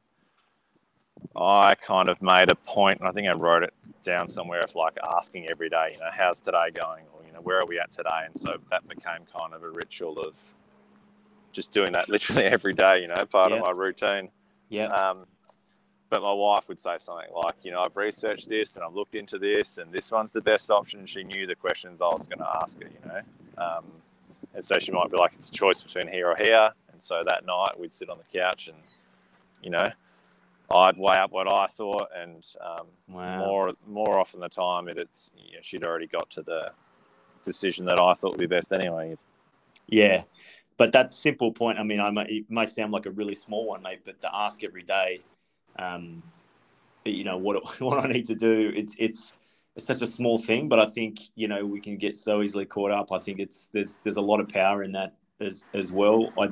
I 1.35 1.75
kind 1.75 2.09
of 2.09 2.21
made 2.23 2.51
a 2.51 2.55
point, 2.55 2.99
and 3.01 3.09
I 3.09 3.13
think 3.13 3.29
I 3.29 3.33
wrote 3.33 3.63
it 3.63 3.75
down 4.03 4.29
somewhere 4.29 4.61
of 4.61 4.75
like 4.75 4.97
asking 5.17 5.51
every 5.51 5.69
day, 5.69 5.91
you 5.95 5.99
know, 5.99 6.11
how's 6.13 6.41
today 6.41 6.71
going, 6.73 7.05
or 7.13 7.25
you 7.27 7.33
know, 7.33 7.41
where 7.41 7.59
are 7.61 7.67
we 7.67 7.79
at 7.79 7.91
today? 7.91 8.25
And 8.25 8.39
so 8.39 8.57
that 8.71 8.87
became 8.89 9.27
kind 9.33 9.53
of 9.53 9.63
a 9.63 9.71
ritual 9.71 10.19
of 10.19 10.35
just 11.57 11.73
doing 11.73 11.93
that 11.93 12.09
literally 12.09 12.45
every 12.45 12.73
day, 12.73 13.01
you 13.01 13.09
know, 13.09 13.27
part 13.27 13.51
yeah. 13.51 13.57
of 13.57 13.65
my 13.65 13.73
routine. 13.73 14.29
Yeah. 14.69 14.87
Um, 14.87 15.27
but 16.09 16.23
my 16.23 16.33
wife 16.33 16.69
would 16.69 16.79
say 16.79 16.97
something 16.99 17.35
like, 17.35 17.57
you 17.63 17.73
know, 17.73 17.81
I've 17.81 17.97
researched 17.97 18.49
this 18.49 18.77
and 18.77 18.85
I've 18.85 18.95
looked 18.95 19.17
into 19.17 19.39
this, 19.39 19.79
and 19.79 19.93
this 19.93 20.13
one's 20.13 20.31
the 20.31 20.41
best 20.41 20.71
option. 20.71 21.05
She 21.05 21.25
knew 21.25 21.49
the 21.49 21.57
questions 21.57 22.01
I 22.01 22.07
was 22.07 22.29
going 22.29 22.39
to 22.39 22.49
ask 22.63 22.81
her, 22.81 22.89
you 22.89 23.09
know. 23.09 23.21
Um, 23.59 23.85
and 24.55 24.65
so 24.65 24.79
she 24.79 24.93
might 24.93 25.11
be 25.11 25.17
like, 25.17 25.33
it's 25.37 25.49
a 25.49 25.53
choice 25.53 25.83
between 25.83 26.07
here 26.07 26.31
or 26.31 26.37
here. 26.37 26.71
And 26.93 27.03
so 27.03 27.25
that 27.27 27.45
night 27.45 27.79
we'd 27.79 27.93
sit 27.93 28.09
on 28.09 28.19
the 28.19 28.39
couch 28.39 28.69
and, 28.69 28.77
you 29.63 29.71
know, 29.71 29.91
I'd 30.71 30.97
weigh 30.97 31.17
up 31.17 31.33
what 31.33 31.53
I 31.53 31.67
thought, 31.67 32.09
and 32.17 32.45
um, 32.61 32.87
wow. 33.09 33.39
more 33.39 33.73
more 33.87 34.19
often 34.19 34.41
the 34.41 34.49
time, 34.49 34.89
it, 34.89 34.99
it's 34.99 35.31
know, 35.37 35.61
she'd 35.63 35.87
already 35.87 36.09
got 36.09 36.29
to 36.31 36.43
the 36.43 36.73
decision 37.45 37.85
that 37.87 38.01
I 38.01 38.15
thought 38.15 38.33
would 38.33 38.41
be 38.41 38.47
best 38.47 38.73
anyway. 38.73 39.17
Yeah, 39.87 40.25
but 40.77 40.93
that 40.93 41.15
simple 41.15 41.53
point. 41.53 41.79
I 41.79 41.83
mean, 41.83 42.01
I 42.01 42.11
it 42.29 42.51
may 42.51 42.67
sound 42.67 42.93
like 42.93 43.07
a 43.07 43.11
really 43.11 43.35
small 43.35 43.67
one, 43.67 43.83
mate, 43.83 44.01
but 44.05 44.21
to 44.21 44.35
ask 44.35 44.63
every 44.63 44.83
day, 44.83 45.21
um, 45.79 46.23
you 47.05 47.25
know 47.25 47.37
what 47.37 47.81
what 47.81 48.05
I 48.05 48.09
need 48.09 48.27
to 48.27 48.35
do. 48.35 48.73
It's 48.75 48.95
it's 48.99 49.39
it's 49.75 49.87
such 49.87 50.03
a 50.03 50.07
small 50.07 50.39
thing, 50.39 50.69
but 50.69 50.79
I 50.79 50.87
think 50.87 51.21
you 51.35 51.49
know 51.49 51.65
we 51.65 51.81
can 51.81 51.97
get 51.97 52.17
so 52.17 52.43
easily 52.43 52.67
caught 52.67 52.91
up. 52.91 53.13
I 53.13 53.19
think 53.19 53.39
it's 53.39 53.67
there's 53.67 53.97
there's 54.05 54.17
a 54.17 54.23
lot 54.23 54.41
of 54.41 54.49
power 54.49 54.83
in 54.83 54.93
that 54.93 55.15
as 55.41 55.65
as 55.75 55.93
well. 55.93 56.33
I 56.39 56.49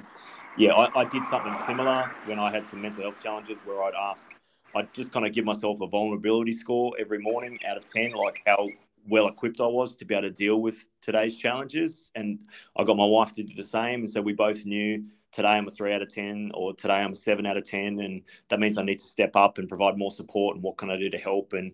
yeah, 0.56 0.72
I, 0.72 1.00
I, 1.00 1.04
did 1.04 1.26
something 1.26 1.56
similar 1.64 2.04
when 2.26 2.38
I 2.38 2.52
had 2.52 2.64
some 2.64 2.80
mental 2.80 3.02
health 3.02 3.20
challenges 3.20 3.58
where 3.64 3.82
I'd 3.82 3.94
ask, 3.94 4.28
I'd 4.76 4.92
just 4.94 5.12
kind 5.12 5.26
of 5.26 5.32
give 5.32 5.44
myself 5.44 5.80
a 5.80 5.88
vulnerability 5.88 6.52
score 6.52 6.94
every 6.96 7.18
morning 7.18 7.58
out 7.66 7.76
of 7.76 7.84
10, 7.86 8.12
like 8.12 8.40
how 8.46 8.68
well 9.08 9.26
equipped 9.26 9.60
I 9.60 9.66
was 9.66 9.94
to 9.96 10.04
be 10.04 10.14
able 10.14 10.28
to 10.28 10.30
deal 10.30 10.60
with 10.60 10.88
today's 11.00 11.36
challenges. 11.36 12.10
And 12.14 12.44
I 12.76 12.84
got 12.84 12.96
my 12.96 13.04
wife 13.04 13.32
to 13.32 13.42
do 13.42 13.54
the 13.54 13.64
same. 13.64 14.00
And 14.00 14.10
so 14.10 14.20
we 14.20 14.32
both 14.32 14.64
knew 14.64 15.04
today 15.32 15.48
I'm 15.48 15.68
a 15.68 15.70
three 15.70 15.92
out 15.92 16.02
of 16.02 16.12
10 16.12 16.52
or 16.54 16.74
today 16.74 16.94
I'm 16.94 17.12
a 17.12 17.16
seven 17.16 17.46
out 17.46 17.56
of 17.56 17.64
10. 17.64 18.00
And 18.00 18.22
that 18.48 18.60
means 18.60 18.78
I 18.78 18.82
need 18.82 19.00
to 19.00 19.04
step 19.04 19.36
up 19.36 19.58
and 19.58 19.68
provide 19.68 19.98
more 19.98 20.10
support 20.10 20.56
and 20.56 20.62
what 20.62 20.76
can 20.76 20.90
I 20.90 20.96
do 20.96 21.10
to 21.10 21.18
help. 21.18 21.52
And 21.52 21.72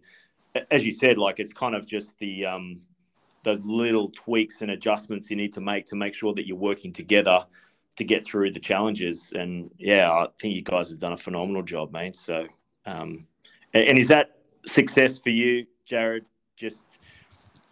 as 0.70 0.84
you 0.84 0.92
said, 0.92 1.18
like 1.18 1.38
it's 1.38 1.52
kind 1.52 1.74
of 1.74 1.86
just 1.86 2.18
the, 2.18 2.46
um, 2.46 2.80
those 3.42 3.60
little 3.64 4.10
tweaks 4.10 4.62
and 4.62 4.70
adjustments 4.70 5.30
you 5.30 5.36
need 5.36 5.52
to 5.54 5.60
make 5.60 5.86
to 5.86 5.96
make 5.96 6.14
sure 6.14 6.34
that 6.34 6.46
you're 6.46 6.56
working 6.56 6.92
together 6.92 7.44
to 7.96 8.04
get 8.04 8.24
through 8.24 8.52
the 8.52 8.60
challenges. 8.60 9.32
And 9.36 9.70
yeah, 9.78 10.10
I 10.10 10.26
think 10.40 10.54
you 10.54 10.62
guys 10.62 10.90
have 10.90 11.00
done 11.00 11.12
a 11.12 11.16
phenomenal 11.16 11.62
job, 11.62 11.92
mate. 11.92 12.16
So, 12.16 12.46
um, 12.86 13.26
and, 13.74 13.84
and 13.84 13.98
is 13.98 14.08
that 14.08 14.38
success 14.64 15.18
for 15.18 15.30
you, 15.30 15.66
Jarrad? 15.88 16.22
Just 16.56 16.98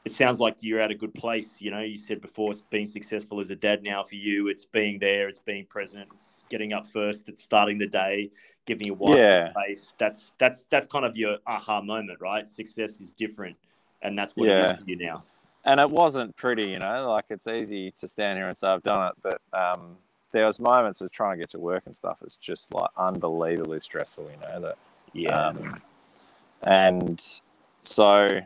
it 0.08 0.14
sounds 0.14 0.40
like 0.40 0.62
you're 0.62 0.80
at 0.80 0.90
a 0.90 0.94
good 0.94 1.12
place. 1.12 1.60
You 1.60 1.70
know, 1.70 1.80
you 1.80 1.98
said 1.98 2.22
before 2.22 2.50
it's 2.50 2.62
being 2.62 2.86
successful 2.86 3.40
as 3.40 3.50
a 3.50 3.56
dad 3.56 3.82
now 3.82 4.02
for 4.02 4.14
you. 4.14 4.48
It's 4.48 4.64
being 4.64 4.98
there, 4.98 5.28
it's 5.28 5.38
being 5.38 5.66
present, 5.66 6.08
it's 6.14 6.44
getting 6.48 6.72
up 6.72 6.86
first, 6.86 7.28
it's 7.28 7.44
starting 7.44 7.76
the 7.76 7.86
day, 7.86 8.30
giving 8.64 8.86
your 8.86 8.96
wife 8.96 9.16
yeah. 9.16 9.52
space. 9.52 9.92
That's 9.98 10.32
that's 10.38 10.64
that's 10.64 10.86
kind 10.86 11.04
of 11.04 11.14
your 11.14 11.36
aha 11.46 11.82
moment, 11.82 12.22
right? 12.22 12.48
Success 12.48 13.02
is 13.02 13.12
different, 13.12 13.54
and 14.00 14.18
that's 14.18 14.34
what 14.34 14.48
yeah. 14.48 14.70
it 14.70 14.72
is 14.78 14.84
for 14.84 14.90
you 14.90 14.96
now. 14.96 15.24
And 15.66 15.78
it 15.78 15.90
wasn't 15.90 16.34
pretty, 16.36 16.64
you 16.64 16.78
know. 16.78 17.10
Like 17.10 17.26
it's 17.28 17.46
easy 17.46 17.92
to 17.98 18.08
stand 18.08 18.38
here 18.38 18.48
and 18.48 18.56
say 18.56 18.68
I've 18.68 18.82
done 18.82 19.08
it, 19.08 19.14
but 19.22 19.42
um, 19.52 19.98
there 20.32 20.46
was 20.46 20.58
moments 20.58 21.02
of 21.02 21.12
trying 21.12 21.36
to 21.36 21.42
get 21.42 21.50
to 21.50 21.58
work 21.58 21.82
and 21.84 21.94
stuff. 21.94 22.16
It's 22.22 22.36
just 22.36 22.72
like 22.72 22.88
unbelievably 22.96 23.80
stressful, 23.80 24.30
you 24.30 24.40
know. 24.40 24.60
That 24.62 24.78
yeah. 25.12 25.38
Um, 25.38 25.82
and 26.62 27.22
so 27.82 28.40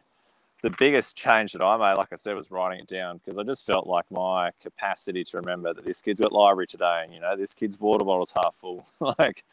the 0.63 0.71
biggest 0.79 1.17
change 1.17 1.53
that 1.53 1.63
I 1.63 1.77
made, 1.77 1.99
like 1.99 2.13
I 2.13 2.17
said, 2.17 2.37
was 2.37 2.51
writing 2.53 2.81
it 2.81 2.87
down 2.87 3.19
because 3.19 3.37
I 3.37 3.43
just 3.43 3.67
felt 3.67 3.89
like 3.89 4.09
my 4.11 4.53
capacity 4.63 5.25
to 5.25 5.39
remember 5.39 5.75
that 5.75 5.85
this 5.85 6.01
kid's 6.01 6.21
got 6.21 6.33
library 6.33 6.69
today, 6.69 7.03
and 7.05 7.13
you 7.13 7.21
know, 7.21 7.37
this 7.37 7.53
kid's 7.53 7.79
water 7.79 8.05
bottle's 8.05 8.33
half 8.33 8.55
full. 8.55 8.87
like, 9.19 9.45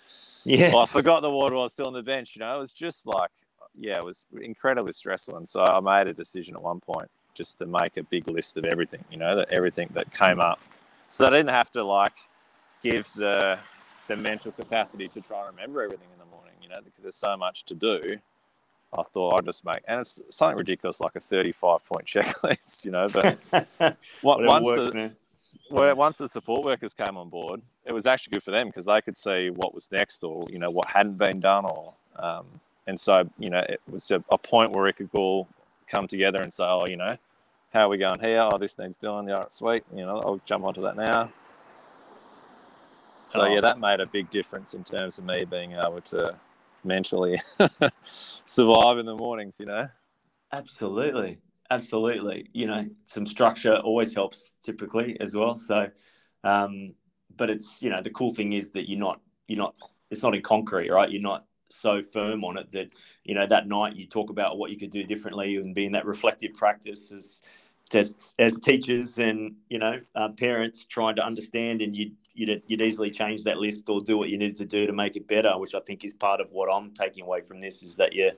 yeah, 0.43 0.71
well, 0.71 0.83
I 0.83 0.85
forgot 0.85 1.21
the 1.21 1.31
water 1.31 1.55
was 1.55 1.73
still 1.73 1.87
on 1.87 1.93
the 1.93 2.03
bench. 2.03 2.35
You 2.35 2.41
know, 2.41 2.55
it 2.55 2.59
was 2.59 2.71
just 2.71 3.07
like, 3.07 3.31
yeah, 3.75 3.97
it 3.97 4.05
was 4.05 4.23
incredibly 4.39 4.93
stressful. 4.93 5.37
And 5.37 5.49
so 5.49 5.63
I 5.63 5.79
made 5.79 6.07
a 6.07 6.13
decision 6.13 6.55
at 6.55 6.61
one 6.61 6.79
point 6.79 7.09
just 7.33 7.57
to 7.57 7.65
make 7.65 7.97
a 7.97 8.03
big 8.03 8.29
list 8.29 8.55
of 8.57 8.65
everything. 8.65 9.03
You 9.09 9.17
know, 9.17 9.35
that 9.35 9.49
everything 9.49 9.89
that 9.93 10.13
came 10.13 10.39
up, 10.39 10.59
so 11.09 11.25
I 11.25 11.31
didn't 11.31 11.49
have 11.49 11.71
to 11.71 11.83
like 11.83 12.17
give 12.83 13.11
the 13.15 13.57
the 14.07 14.15
mental 14.15 14.51
capacity 14.51 15.07
to 15.07 15.21
try 15.21 15.39
and 15.39 15.55
remember 15.55 15.81
everything 15.81 16.09
in 16.13 16.19
the 16.19 16.25
morning. 16.25 16.53
You 16.61 16.69
know, 16.69 16.81
because 16.83 17.01
there's 17.01 17.15
so 17.15 17.35
much 17.35 17.65
to 17.65 17.73
do 17.73 18.19
I 18.91 19.03
thought 19.03 19.37
I'd 19.37 19.45
just 19.45 19.63
make, 19.65 19.81
and 19.87 20.01
it's 20.01 20.19
something 20.31 20.57
ridiculous 20.57 20.99
like 20.99 21.15
a 21.15 21.19
35 21.19 21.85
point 21.85 22.05
checklist, 22.07 22.85
you 22.85 22.91
know. 22.91 23.07
But 23.07 23.37
what, 24.21 24.43
once, 24.43 24.65
works, 24.65 24.93
the, 24.93 25.11
well, 25.69 25.95
once 25.95 26.17
the 26.17 26.27
support 26.27 26.63
workers 26.63 26.93
came 26.93 27.15
on 27.15 27.29
board, 27.29 27.61
it 27.85 27.91
was 27.91 28.07
actually 28.07 28.31
good 28.31 28.43
for 28.43 28.51
them 28.51 28.67
because 28.67 28.87
they 28.87 29.01
could 29.01 29.17
see 29.17 29.49
what 29.51 29.73
was 29.73 29.91
next 29.91 30.23
or, 30.23 30.45
you 30.49 30.57
know, 30.57 30.71
what 30.71 30.87
hadn't 30.87 31.17
been 31.17 31.39
done. 31.39 31.65
Or, 31.65 31.93
um, 32.17 32.45
and 32.87 32.99
so, 32.99 33.29
you 33.37 33.51
know, 33.51 33.63
it 33.69 33.81
was 33.89 34.09
a, 34.09 34.23
a 34.31 34.37
point 34.37 34.71
where 34.71 34.87
it 34.87 34.97
could 34.97 35.09
all 35.13 35.47
come 35.87 36.07
together 36.07 36.41
and 36.41 36.51
say, 36.51 36.63
oh, 36.63 36.87
you 36.87 36.97
know, 36.97 37.15
how 37.71 37.81
are 37.81 37.89
we 37.89 37.97
going 37.97 38.19
here? 38.19 38.39
Oh, 38.41 38.57
this 38.57 38.77
needs 38.79 38.97
doing. 38.97 39.29
Yeah, 39.29 39.45
sweet. 39.49 39.83
You 39.93 40.05
know, 40.05 40.17
I'll 40.17 40.41
jump 40.45 40.65
onto 40.65 40.81
that 40.81 40.95
now. 40.95 41.31
So, 43.27 43.41
oh. 43.41 43.45
yeah, 43.45 43.61
that 43.61 43.79
made 43.79 43.99
a 43.99 44.07
big 44.07 44.31
difference 44.31 44.73
in 44.73 44.83
terms 44.83 45.19
of 45.19 45.25
me 45.25 45.45
being 45.45 45.73
able 45.73 46.01
to 46.01 46.35
mentally 46.83 47.39
survive 48.05 48.97
in 48.97 49.05
the 49.05 49.15
mornings, 49.15 49.55
you 49.59 49.65
know? 49.65 49.87
Absolutely. 50.51 51.39
Absolutely. 51.71 52.49
You 52.53 52.67
know, 52.67 52.89
some 53.05 53.27
structure 53.27 53.75
always 53.75 54.13
helps 54.13 54.53
typically 54.63 55.19
as 55.19 55.35
well. 55.35 55.55
So, 55.55 55.87
um, 56.43 56.93
but 57.35 57.49
it's, 57.49 57.81
you 57.81 57.89
know, 57.89 58.01
the 58.01 58.09
cool 58.09 58.33
thing 58.33 58.53
is 58.53 58.71
that 58.71 58.89
you're 58.89 58.99
not, 58.99 59.21
you're 59.47 59.59
not, 59.59 59.75
it's 60.09 60.23
not 60.23 60.33
in 60.33 60.41
concrete, 60.41 60.89
right? 60.89 61.11
You're 61.11 61.21
not 61.21 61.45
so 61.69 62.01
firm 62.01 62.43
on 62.43 62.57
it 62.57 62.71
that, 62.71 62.89
you 63.23 63.35
know, 63.35 63.45
that 63.45 63.67
night 63.67 63.95
you 63.95 64.07
talk 64.07 64.31
about 64.31 64.57
what 64.57 64.71
you 64.71 64.77
could 64.77 64.89
do 64.89 65.03
differently 65.03 65.57
and 65.57 65.75
being 65.75 65.91
that 65.91 66.07
reflective 66.07 66.53
practice 66.55 67.11
as, 67.11 67.43
as, 68.39 68.59
teachers 68.59 69.19
and, 69.19 69.55
you 69.69 69.77
know, 69.77 69.99
uh, 70.15 70.29
parents 70.29 70.85
trying 70.85 71.15
to 71.15 71.23
understand 71.23 71.83
and 71.83 71.95
you 71.95 72.11
you'd, 72.39 72.63
you'd 72.67 72.81
easily 72.81 73.11
change 73.11 73.43
that 73.43 73.57
list 73.57 73.89
or 73.89 73.99
do 73.99 74.17
what 74.17 74.29
you 74.29 74.37
needed 74.37 74.55
to 74.57 74.65
do 74.65 74.87
to 74.87 74.93
make 74.93 75.15
it 75.15 75.27
better, 75.27 75.57
which 75.57 75.75
I 75.75 75.79
think 75.81 76.05
is 76.05 76.13
part 76.13 76.39
of 76.39 76.51
what 76.51 76.73
I'm 76.73 76.91
taking 76.91 77.23
away 77.23 77.41
from 77.41 77.59
this 77.59 77.83
is 77.83 77.95
that 77.95 78.13
you, 78.13 78.31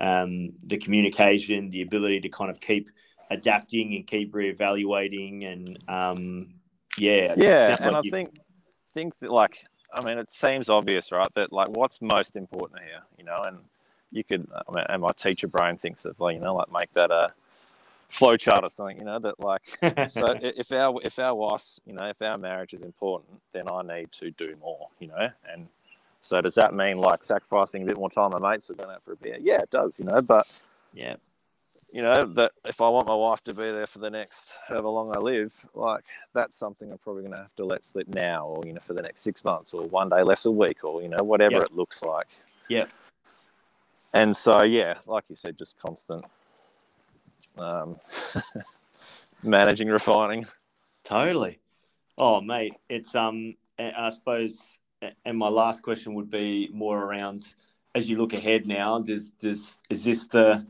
um, 0.00 0.52
the 0.64 0.76
communication, 0.76 1.70
the 1.70 1.82
ability 1.82 2.20
to 2.20 2.28
kind 2.28 2.50
of 2.50 2.60
keep 2.60 2.90
adapting 3.30 3.94
and 3.94 4.06
keep 4.06 4.32
reevaluating 4.32 5.46
and 5.50 5.78
um, 5.88 6.48
yeah, 6.98 7.34
yeah, 7.36 7.76
and 7.80 7.92
like 7.92 8.06
I 8.06 8.10
think 8.10 8.40
think 8.92 9.14
that 9.20 9.30
like 9.30 9.64
I 9.92 10.02
mean 10.02 10.18
it 10.18 10.32
seems 10.32 10.68
obvious, 10.68 11.12
right? 11.12 11.32
That 11.34 11.52
like 11.52 11.68
what's 11.68 12.00
most 12.02 12.34
important 12.34 12.80
here, 12.80 13.02
you 13.16 13.24
know, 13.24 13.42
and 13.42 13.58
you 14.10 14.24
could, 14.24 14.48
I 14.52 14.72
mean, 14.72 14.84
and 14.88 15.02
my 15.02 15.10
teacher 15.16 15.46
brain 15.46 15.76
thinks 15.76 16.04
of 16.04 16.18
like 16.18 16.34
you 16.34 16.40
know 16.40 16.56
like 16.56 16.72
make 16.72 16.92
that 16.94 17.12
a 17.12 17.32
flowchart 18.10 18.62
or 18.62 18.68
something, 18.68 18.98
you 18.98 19.04
know, 19.04 19.18
that 19.18 19.38
like 19.40 19.62
so 20.08 20.26
if 20.42 20.72
our 20.72 21.00
if 21.04 21.18
our 21.18 21.34
wife's, 21.34 21.80
you 21.86 21.92
know, 21.92 22.06
if 22.06 22.20
our 22.22 22.38
marriage 22.38 22.74
is 22.74 22.82
important, 22.82 23.40
then 23.52 23.66
I 23.70 23.82
need 23.82 24.12
to 24.12 24.30
do 24.30 24.56
more, 24.60 24.88
you 24.98 25.08
know. 25.08 25.30
And 25.50 25.68
so 26.20 26.40
does 26.40 26.54
that 26.54 26.74
mean 26.74 26.96
like 26.96 27.22
sacrificing 27.22 27.82
a 27.82 27.86
bit 27.86 27.96
more 27.96 28.10
time 28.10 28.30
with 28.30 28.42
mates 28.42 28.70
or 28.70 28.74
going 28.74 28.90
out 28.90 29.04
for 29.04 29.12
a 29.12 29.16
beer? 29.16 29.36
Yeah, 29.40 29.60
it 29.60 29.70
does, 29.70 29.98
you 29.98 30.06
know, 30.06 30.20
but 30.26 30.46
yeah. 30.94 31.16
You 31.90 32.02
know, 32.02 32.24
that 32.34 32.52
if 32.66 32.80
I 32.80 32.88
want 32.88 33.06
my 33.06 33.14
wife 33.14 33.40
to 33.42 33.54
be 33.54 33.62
there 33.62 33.86
for 33.86 34.00
the 34.00 34.10
next 34.10 34.52
however 34.66 34.88
long 34.88 35.14
I 35.14 35.20
live, 35.20 35.52
like 35.74 36.04
that's 36.34 36.56
something 36.56 36.90
I'm 36.90 36.98
probably 36.98 37.22
gonna 37.22 37.36
have 37.36 37.54
to 37.56 37.64
let 37.64 37.84
slip 37.84 38.08
now 38.08 38.46
or, 38.46 38.66
you 38.66 38.72
know, 38.72 38.80
for 38.80 38.94
the 38.94 39.02
next 39.02 39.20
six 39.20 39.44
months 39.44 39.72
or 39.72 39.86
one 39.86 40.08
day 40.08 40.22
less 40.22 40.44
a 40.44 40.50
week 40.50 40.84
or, 40.84 41.02
you 41.02 41.08
know, 41.08 41.22
whatever 41.22 41.54
yep. 41.54 41.64
it 41.64 41.72
looks 41.72 42.02
like. 42.02 42.26
Yeah. 42.68 42.86
And 44.12 44.36
so 44.36 44.64
yeah, 44.64 44.94
like 45.06 45.24
you 45.28 45.36
said, 45.36 45.56
just 45.56 45.78
constant 45.78 46.24
um, 47.58 47.96
managing 49.42 49.88
refining. 49.88 50.46
Totally. 51.04 51.58
Oh, 52.16 52.40
mate, 52.40 52.74
it's 52.88 53.14
um, 53.14 53.54
I 53.78 54.08
suppose, 54.10 54.78
and 55.24 55.38
my 55.38 55.48
last 55.48 55.82
question 55.82 56.14
would 56.14 56.30
be 56.30 56.68
more 56.72 57.02
around 57.02 57.46
as 57.94 58.10
you 58.10 58.18
look 58.18 58.32
ahead 58.32 58.66
now. 58.66 58.98
Does 58.98 59.30
does 59.30 59.82
is 59.88 60.04
this 60.04 60.28
the 60.28 60.66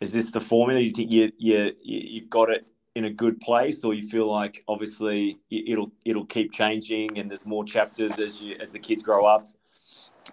is 0.00 0.12
this 0.12 0.30
the 0.30 0.40
formula? 0.40 0.80
You 0.80 0.92
think 0.92 1.10
you 1.10 1.32
you 1.38 1.72
you've 1.82 2.30
got 2.30 2.50
it 2.50 2.66
in 2.94 3.04
a 3.04 3.10
good 3.10 3.40
place, 3.40 3.84
or 3.84 3.94
you 3.94 4.08
feel 4.08 4.30
like 4.30 4.62
obviously 4.68 5.38
it'll 5.50 5.92
it'll 6.04 6.26
keep 6.26 6.52
changing, 6.52 7.18
and 7.18 7.30
there's 7.30 7.46
more 7.46 7.64
chapters 7.64 8.18
as 8.18 8.40
you 8.40 8.56
as 8.60 8.70
the 8.70 8.78
kids 8.78 9.02
grow 9.02 9.26
up. 9.26 9.48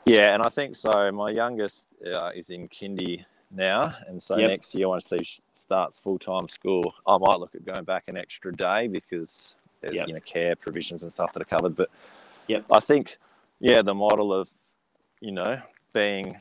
Yeah, 0.06 0.34
and 0.34 0.44
I 0.44 0.50
think 0.50 0.76
so. 0.76 1.12
My 1.12 1.32
youngest 1.32 1.88
uh, 2.06 2.30
is 2.36 2.50
in 2.50 2.68
kindy 2.70 3.26
now, 3.52 3.96
and 4.08 4.22
so 4.22 4.38
yep. 4.38 4.50
next 4.50 4.76
year 4.76 4.88
once 4.88 5.10
he 5.10 5.26
starts 5.54 6.00
full 6.00 6.20
time 6.20 6.50
school, 6.50 6.94
I 7.06 7.18
might 7.18 7.40
look 7.40 7.56
at 7.56 7.66
going 7.66 7.84
back 7.84 8.04
an 8.08 8.18
extra 8.18 8.54
day 8.54 8.88
because 8.88 9.56
there's 9.82 9.96
yep. 9.96 10.08
you 10.08 10.14
know 10.14 10.20
care 10.22 10.56
provisions 10.56 11.04
and 11.04 11.12
stuff 11.12 11.34
that 11.34 11.42
are 11.42 11.46
covered. 11.46 11.76
But 11.76 11.90
yeah, 12.48 12.60
I 12.72 12.80
think 12.80 13.18
yeah, 13.60 13.82
the 13.82 13.96
model 13.96 14.34
of 14.34 14.50
you 15.22 15.32
know 15.32 15.62
being 15.94 16.38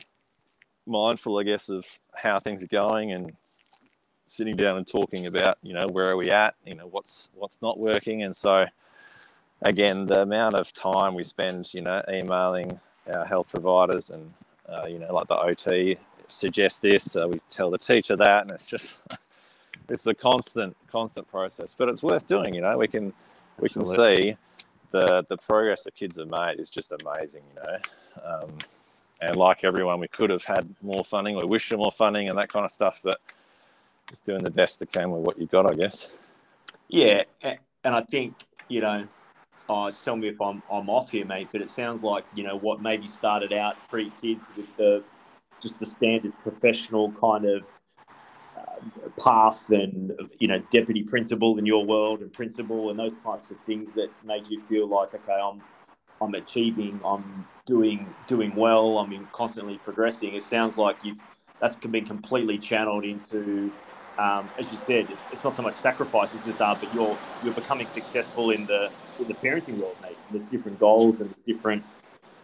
mindful, 0.85 1.39
I 1.39 1.43
guess, 1.43 1.69
of 1.69 1.85
how 2.15 2.39
things 2.39 2.63
are 2.63 2.67
going 2.67 3.11
and 3.11 3.33
sitting 4.25 4.55
down 4.55 4.77
and 4.77 4.87
talking 4.87 5.27
about 5.27 5.57
you 5.61 5.73
know 5.73 5.87
where 5.87 6.09
are 6.09 6.17
we 6.17 6.29
at, 6.31 6.55
you 6.65 6.75
know 6.75 6.87
what's 6.87 7.29
what's 7.33 7.61
not 7.61 7.79
working, 7.79 8.23
and 8.23 8.35
so 8.35 8.65
again 9.63 10.05
the 10.05 10.21
amount 10.21 10.53
of 10.53 10.71
time 10.73 11.15
we 11.15 11.23
spend 11.23 11.73
you 11.73 11.81
know 11.81 12.01
emailing 12.11 12.79
our 13.11 13.25
health 13.25 13.47
providers 13.49 14.09
and 14.09 14.31
uh, 14.69 14.85
you 14.85 14.99
know 14.99 15.13
like 15.13 15.27
the 15.27 15.35
OT 15.35 15.97
suggest 16.27 16.81
this, 16.81 17.15
uh, 17.15 17.27
we 17.27 17.39
tell 17.49 17.69
the 17.69 17.77
teacher 17.77 18.15
that, 18.15 18.43
and 18.43 18.51
it's 18.51 18.67
just 18.67 19.03
it's 19.89 20.07
a 20.07 20.13
constant 20.13 20.75
constant 20.87 21.29
process. 21.29 21.75
But 21.77 21.89
it's 21.89 22.03
worth 22.03 22.27
doing. 22.27 22.53
You 22.53 22.61
know, 22.61 22.77
we 22.77 22.87
can 22.87 23.13
we 23.59 23.69
can 23.69 23.85
see 23.85 24.35
the 24.91 25.25
the 25.29 25.37
progress 25.37 25.83
the 25.83 25.91
kids 25.91 26.17
have 26.17 26.29
made 26.29 26.59
is 26.59 26.69
just 26.69 26.91
amazing. 26.91 27.43
You 27.55 27.61
know. 27.63 27.77
Um, 28.23 28.57
and 29.21 29.35
like 29.35 29.63
everyone, 29.63 29.99
we 29.99 30.07
could 30.07 30.29
have 30.29 30.43
had 30.43 30.67
more 30.81 31.03
funding. 31.03 31.35
We 31.35 31.45
wish 31.45 31.67
for 31.67 31.77
more 31.77 31.91
funding 31.91 32.29
and 32.29 32.37
that 32.37 32.51
kind 32.51 32.65
of 32.65 32.71
stuff, 32.71 32.99
but 33.03 33.19
just 34.09 34.25
doing 34.25 34.43
the 34.43 34.51
best 34.51 34.79
they 34.79 34.85
can 34.85 35.11
with 35.11 35.21
what 35.21 35.39
you've 35.39 35.49
got, 35.49 35.69
I 35.69 35.75
guess. 35.75 36.09
Yeah, 36.87 37.23
and 37.41 37.57
I 37.83 38.01
think 38.01 38.35
you 38.67 38.81
know, 38.81 39.07
oh, 39.69 39.91
tell 40.03 40.15
me 40.15 40.27
if 40.27 40.41
I'm 40.41 40.61
I'm 40.71 40.89
off 40.89 41.11
here, 41.11 41.25
mate. 41.25 41.49
But 41.51 41.61
it 41.61 41.69
sounds 41.69 42.03
like 42.03 42.25
you 42.35 42.43
know 42.43 42.57
what 42.57 42.81
maybe 42.81 43.07
started 43.07 43.53
out 43.53 43.75
pre 43.89 44.11
kids 44.21 44.47
with 44.55 44.75
the 44.77 45.03
just 45.61 45.79
the 45.79 45.85
standard 45.85 46.37
professional 46.39 47.11
kind 47.13 47.45
of 47.45 47.67
uh, 48.57 49.09
path 49.23 49.69
and 49.69 50.13
you 50.39 50.47
know 50.47 50.59
deputy 50.71 51.03
principal 51.03 51.57
in 51.57 51.65
your 51.65 51.85
world 51.85 52.21
and 52.21 52.31
principal 52.33 52.89
and 52.89 52.99
those 52.99 53.21
types 53.21 53.51
of 53.51 53.59
things 53.61 53.91
that 53.91 54.09
made 54.23 54.47
you 54.47 54.59
feel 54.59 54.87
like 54.87 55.13
okay 55.13 55.39
I'm 55.39 55.61
I'm 56.21 56.33
achieving 56.33 56.99
I'm 57.03 57.45
doing 57.65 58.13
doing 58.27 58.51
well 58.57 58.99
I'm 58.99 59.27
constantly 59.31 59.77
progressing. 59.79 60.33
It 60.33 60.43
sounds 60.43 60.77
like 60.77 61.03
you 61.03 61.15
that's 61.59 61.75
been 61.75 62.05
completely 62.05 62.57
channeled 62.57 63.03
into 63.03 63.71
um, 64.19 64.49
as 64.57 64.71
you 64.71 64.77
said 64.77 65.07
it's, 65.09 65.29
it's, 65.31 65.43
not 65.43 65.53
so 65.53 65.61
much 65.61 65.75
sacrifices 65.75 66.41
this 66.43 66.59
are 66.59 66.75
but 66.75 66.91
you're 66.93 67.15
you're 67.43 67.53
becoming 67.53 67.87
successful 67.87 68.49
in 68.49 68.65
the 68.65 68.89
in 69.19 69.27
the 69.27 69.33
parenting 69.35 69.77
world 69.77 69.95
mate. 70.01 70.17
There's 70.31 70.45
different 70.45 70.79
goals 70.79 71.21
and 71.21 71.29
there's 71.29 71.41
different 71.41 71.83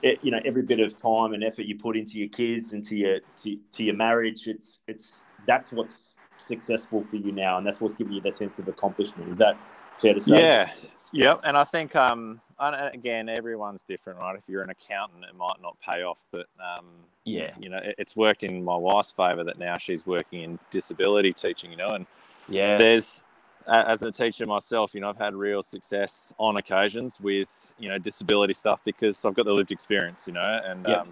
it, 0.04 0.20
you 0.22 0.32
know 0.32 0.40
every 0.46 0.62
bit 0.62 0.80
of 0.80 0.96
time 0.96 1.34
and 1.34 1.44
effort 1.44 1.64
you 1.64 1.76
put 1.76 1.98
into 1.98 2.20
your 2.20 2.30
kids 2.30 2.74
and 2.74 2.86
to 2.86 2.96
your 2.96 3.20
to, 3.42 3.58
to 3.72 3.84
your 3.84 3.96
marriage 3.96 4.48
it's 4.48 4.80
it's 4.88 5.24
that's 5.48 5.72
what's 5.72 6.16
successful 6.38 7.02
for 7.02 7.16
you 7.16 7.32
now 7.32 7.58
and 7.58 7.66
that's 7.66 7.82
what's 7.82 7.94
giving 7.94 8.14
you 8.14 8.22
that 8.22 8.34
sense 8.34 8.60
of 8.60 8.68
accomplishment 8.68 9.30
is 9.30 9.38
that 9.38 9.58
Fair 9.96 10.14
to 10.14 10.20
say. 10.20 10.40
Yeah. 10.40 10.72
Yep. 11.14 11.42
And 11.46 11.58
I 11.58 11.64
think, 11.64 11.96
um, 11.96 12.42
again, 12.60 13.30
everyone's 13.30 13.84
different, 13.84 14.20
right? 14.20 14.36
If 14.36 14.44
you're 14.48 14.64
an 14.64 14.70
accountant, 14.70 15.24
it 15.24 15.36
might 15.36 15.62
not 15.62 15.78
pay 15.80 16.02
off, 16.04 16.24
but 16.32 16.48
um, 16.60 16.86
yeah, 17.26 17.54
you 17.60 17.70
know, 17.70 17.80
it's 17.98 18.16
worked 18.16 18.44
in 18.44 18.64
my 18.64 18.76
wife's 18.76 19.12
favour 19.12 19.44
that 19.44 19.60
now 19.60 19.78
she's 19.78 20.06
working 20.06 20.42
in 20.42 20.60
disability 20.72 21.34
teaching, 21.34 21.72
you 21.72 21.78
know, 21.78 21.90
and 21.90 22.06
yeah, 22.50 22.78
there's 22.78 23.24
as 23.68 24.04
a 24.04 24.12
teacher 24.12 24.46
myself, 24.46 24.94
you 24.94 25.02
know, 25.02 25.10
I've 25.10 25.18
had 25.18 25.34
real 25.34 25.64
success 25.64 26.34
on 26.38 26.58
occasions 26.58 27.20
with 27.20 27.74
you 27.80 27.90
know 27.90 27.98
disability 27.98 28.54
stuff 28.54 28.80
because 28.84 29.24
I've 29.26 29.34
got 29.34 29.46
the 29.46 29.54
lived 29.54 29.72
experience, 29.72 30.28
you 30.28 30.34
know, 30.34 30.62
and 30.66 30.88
um, 30.88 31.10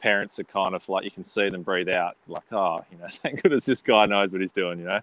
parents 0.00 0.38
are 0.38 0.44
kind 0.44 0.74
of 0.74 0.88
like 0.88 1.04
you 1.04 1.10
can 1.10 1.24
see 1.24 1.48
them 1.48 1.62
breathe 1.62 1.88
out, 1.88 2.16
like, 2.26 2.50
oh, 2.52 2.84
you 2.90 2.98
know, 2.98 3.06
thank 3.08 3.42
goodness 3.42 3.64
this 3.64 3.82
guy 3.82 4.06
knows 4.06 4.32
what 4.32 4.40
he's 4.40 4.52
doing, 4.52 4.78
you 4.78 4.86
know. 4.86 5.00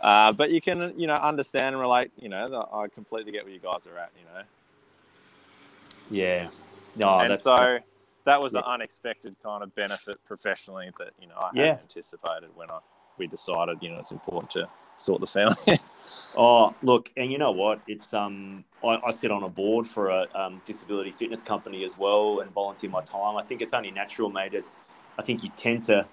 Uh, 0.00 0.32
but 0.32 0.50
you 0.50 0.60
can, 0.60 0.92
you 0.98 1.06
know, 1.06 1.14
understand 1.14 1.74
and 1.74 1.80
relate. 1.80 2.10
You 2.20 2.28
know, 2.28 2.68
I 2.72 2.88
completely 2.88 3.32
get 3.32 3.44
where 3.44 3.52
you 3.52 3.60
guys 3.60 3.86
are 3.86 3.98
at. 3.98 4.10
You 4.18 4.24
know. 4.26 4.42
Yeah. 6.10 6.48
No, 6.96 7.18
and 7.18 7.38
so 7.38 7.78
that 8.24 8.40
was 8.40 8.54
yeah. 8.54 8.60
an 8.60 8.64
unexpected 8.66 9.34
kind 9.42 9.62
of 9.62 9.74
benefit 9.74 10.18
professionally 10.26 10.90
that 10.98 11.10
you 11.20 11.26
know 11.26 11.36
I 11.36 11.50
yeah. 11.54 11.64
hadn't 11.66 11.82
anticipated 11.82 12.50
when 12.54 12.70
I 12.70 12.78
we 13.18 13.26
decided 13.26 13.78
you 13.80 13.90
know 13.90 13.98
it's 13.98 14.12
important 14.12 14.50
to 14.52 14.68
sort 14.96 15.20
the 15.20 15.26
family. 15.26 15.78
oh, 16.36 16.74
look, 16.82 17.10
and 17.16 17.30
you 17.30 17.38
know 17.38 17.52
what? 17.52 17.80
It's 17.86 18.12
um, 18.12 18.64
I, 18.82 19.00
I 19.06 19.10
sit 19.10 19.30
on 19.30 19.42
a 19.42 19.48
board 19.48 19.86
for 19.86 20.08
a 20.10 20.26
um, 20.34 20.60
disability 20.64 21.12
fitness 21.12 21.42
company 21.42 21.84
as 21.84 21.98
well, 21.98 22.40
and 22.40 22.50
volunteer 22.50 22.90
my 22.90 23.02
time. 23.02 23.36
I 23.36 23.42
think 23.42 23.62
it's 23.62 23.74
only 23.74 23.90
natural, 23.90 24.30
mate. 24.30 24.54
As 24.54 24.80
I 25.18 25.22
think 25.22 25.42
you 25.42 25.50
tend 25.56 25.84
to 25.84 26.06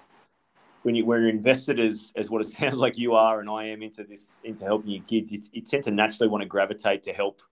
when 0.82 0.94
you 0.94 1.04
when 1.04 1.20
you're 1.20 1.30
invested 1.30 1.80
as 1.80 2.12
as 2.16 2.30
what 2.30 2.40
it 2.40 2.48
sounds 2.58 2.78
like 2.78 2.98
you 2.98 3.14
are, 3.14 3.40
and 3.40 3.48
I 3.48 3.66
am 3.66 3.82
into 3.82 4.04
this 4.04 4.40
into 4.44 4.64
helping 4.64 4.90
your 4.90 5.02
kids, 5.02 5.32
you, 5.32 5.42
you 5.52 5.62
tend 5.62 5.84
to 5.84 5.90
naturally 5.90 6.28
want 6.28 6.42
to 6.42 6.48
gravitate 6.48 7.02
to 7.04 7.12
help 7.12 7.42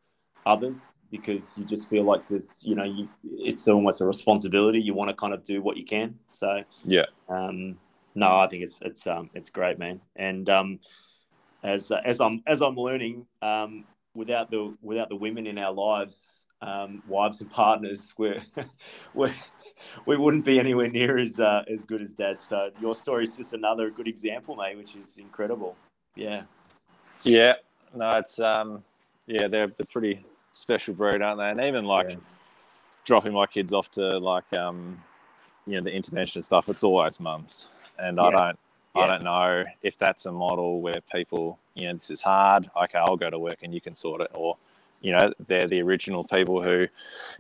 others 0.47 0.97
because 1.11 1.57
you 1.59 1.65
just 1.65 1.89
feel 1.89 2.03
like 2.05 2.27
there's 2.29 2.63
you 2.65 2.75
know 2.75 2.85
you 2.85 3.09
it's 3.25 3.69
almost 3.69 4.01
a 4.01 4.07
responsibility. 4.07 4.81
You 4.81 4.95
want 4.95 5.09
to 5.11 5.15
kind 5.15 5.35
of 5.35 5.45
do 5.45 5.63
what 5.63 5.77
you 5.77 5.85
can. 5.85 6.19
So 6.27 6.63
yeah. 6.85 7.07
Um, 7.29 7.79
no, 8.15 8.39
I 8.39 8.49
think 8.49 8.65
it's 8.65 8.81
it's 8.83 9.07
um 9.07 9.31
it's 9.35 9.51
great, 9.51 9.79
man. 9.79 10.01
And 10.17 10.49
um, 10.49 10.81
as 11.63 11.91
as 12.05 12.21
I'm 12.21 12.43
as 12.47 12.63
I'm 12.63 12.77
learning, 12.77 13.27
um, 13.43 13.85
without 14.15 14.51
the 14.51 14.75
without 14.83 15.09
the 15.09 15.17
women 15.17 15.47
in 15.47 15.59
our 15.59 15.73
lives, 15.73 16.47
um, 16.63 17.03
wives 17.09 17.41
and 17.41 17.51
partners, 17.51 18.13
we're, 18.17 18.43
we're 19.15 19.33
we 20.07 20.17
wouldn't 20.17 20.45
be 20.45 20.59
anywhere 20.59 20.89
near 20.89 21.19
as 21.19 21.39
uh, 21.41 21.65
as 21.73 21.83
good 21.83 22.03
as 22.03 22.13
dad. 22.13 22.41
So 22.41 22.71
your 22.81 22.95
story 22.95 23.25
is 23.25 23.37
just 23.37 23.53
another 23.53 23.91
good 23.91 24.09
example, 24.09 24.57
mate, 24.57 24.77
which 24.77 24.97
is 24.97 25.19
incredible. 25.19 25.77
Yeah. 26.15 26.43
Yeah. 27.23 27.55
No, 27.95 28.11
it's 28.11 28.39
um, 28.39 28.85
yeah, 29.27 29.49
they're 29.49 29.69
they're 29.69 29.87
pretty 29.87 30.25
special 30.53 30.95
breed, 30.95 31.23
aren't 31.23 31.39
they? 31.39 31.51
And 31.51 31.61
even 31.61 31.85
like 31.85 32.11
yeah. 32.11 32.17
dropping 33.05 33.33
my 33.33 33.47
kids 33.47 33.73
off 33.73 33.91
to 33.93 34.19
like 34.19 34.53
um, 34.53 35.03
you 35.67 35.77
know, 35.77 35.83
the 35.83 35.95
intervention 35.95 36.43
stuff. 36.43 36.69
It's 36.69 36.83
always 36.83 37.21
mums, 37.21 37.67
and 37.99 38.17
yeah. 38.17 38.23
I 38.23 38.31
don't 38.31 38.59
yeah. 38.95 39.03
I 39.03 39.07
don't 39.07 39.23
know 39.23 39.65
if 39.83 39.97
that's 39.97 40.27
a 40.27 40.33
model 40.33 40.81
where 40.81 41.01
people, 41.13 41.59
you 41.75 41.89
know, 41.89 41.95
this 41.95 42.11
is 42.11 42.21
hard. 42.21 42.71
Okay, 42.85 42.99
I'll 42.99 43.17
go 43.17 43.31
to 43.31 43.39
work 43.39 43.59
and 43.63 43.73
you 43.73 43.81
can 43.81 43.95
sort 43.95 44.21
it. 44.21 44.31
Or, 44.35 44.57
you 45.01 45.13
know, 45.13 45.33
they're 45.47 45.69
the 45.69 45.81
original 45.83 46.25
people 46.25 46.63
who 46.63 46.89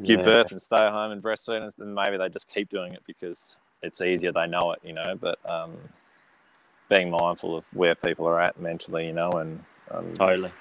give 0.03 0.21
yeah. 0.21 0.25
birth 0.25 0.53
and 0.53 0.63
stay 0.63 0.89
home 0.89 1.13
and 1.13 1.23
breastfeed, 1.23 1.63
and 1.63 1.73
then 1.77 1.95
maybe 1.95 2.17
they 2.17 2.29
just 2.29 2.49
keep 2.49 2.71
doing 2.71 2.95
it 2.95 3.03
because 3.07 3.57
it's 3.83 4.01
easier. 4.01 4.33
They 4.33 4.47
know 4.47 4.73
it, 4.73 4.81
you 4.85 4.93
know. 4.93 5.17
But 5.21 5.39
um, 5.51 5.77
being 6.89 7.11
mindful 7.11 7.57
of 7.57 7.65
where 7.73 7.95
people 7.95 8.27
are 8.27 8.41
at 8.41 8.61
mentally, 8.61 9.09
you 9.09 9.13
know, 9.13 9.31
and 9.33 9.63
um, 9.91 10.15
totally, 10.15 10.53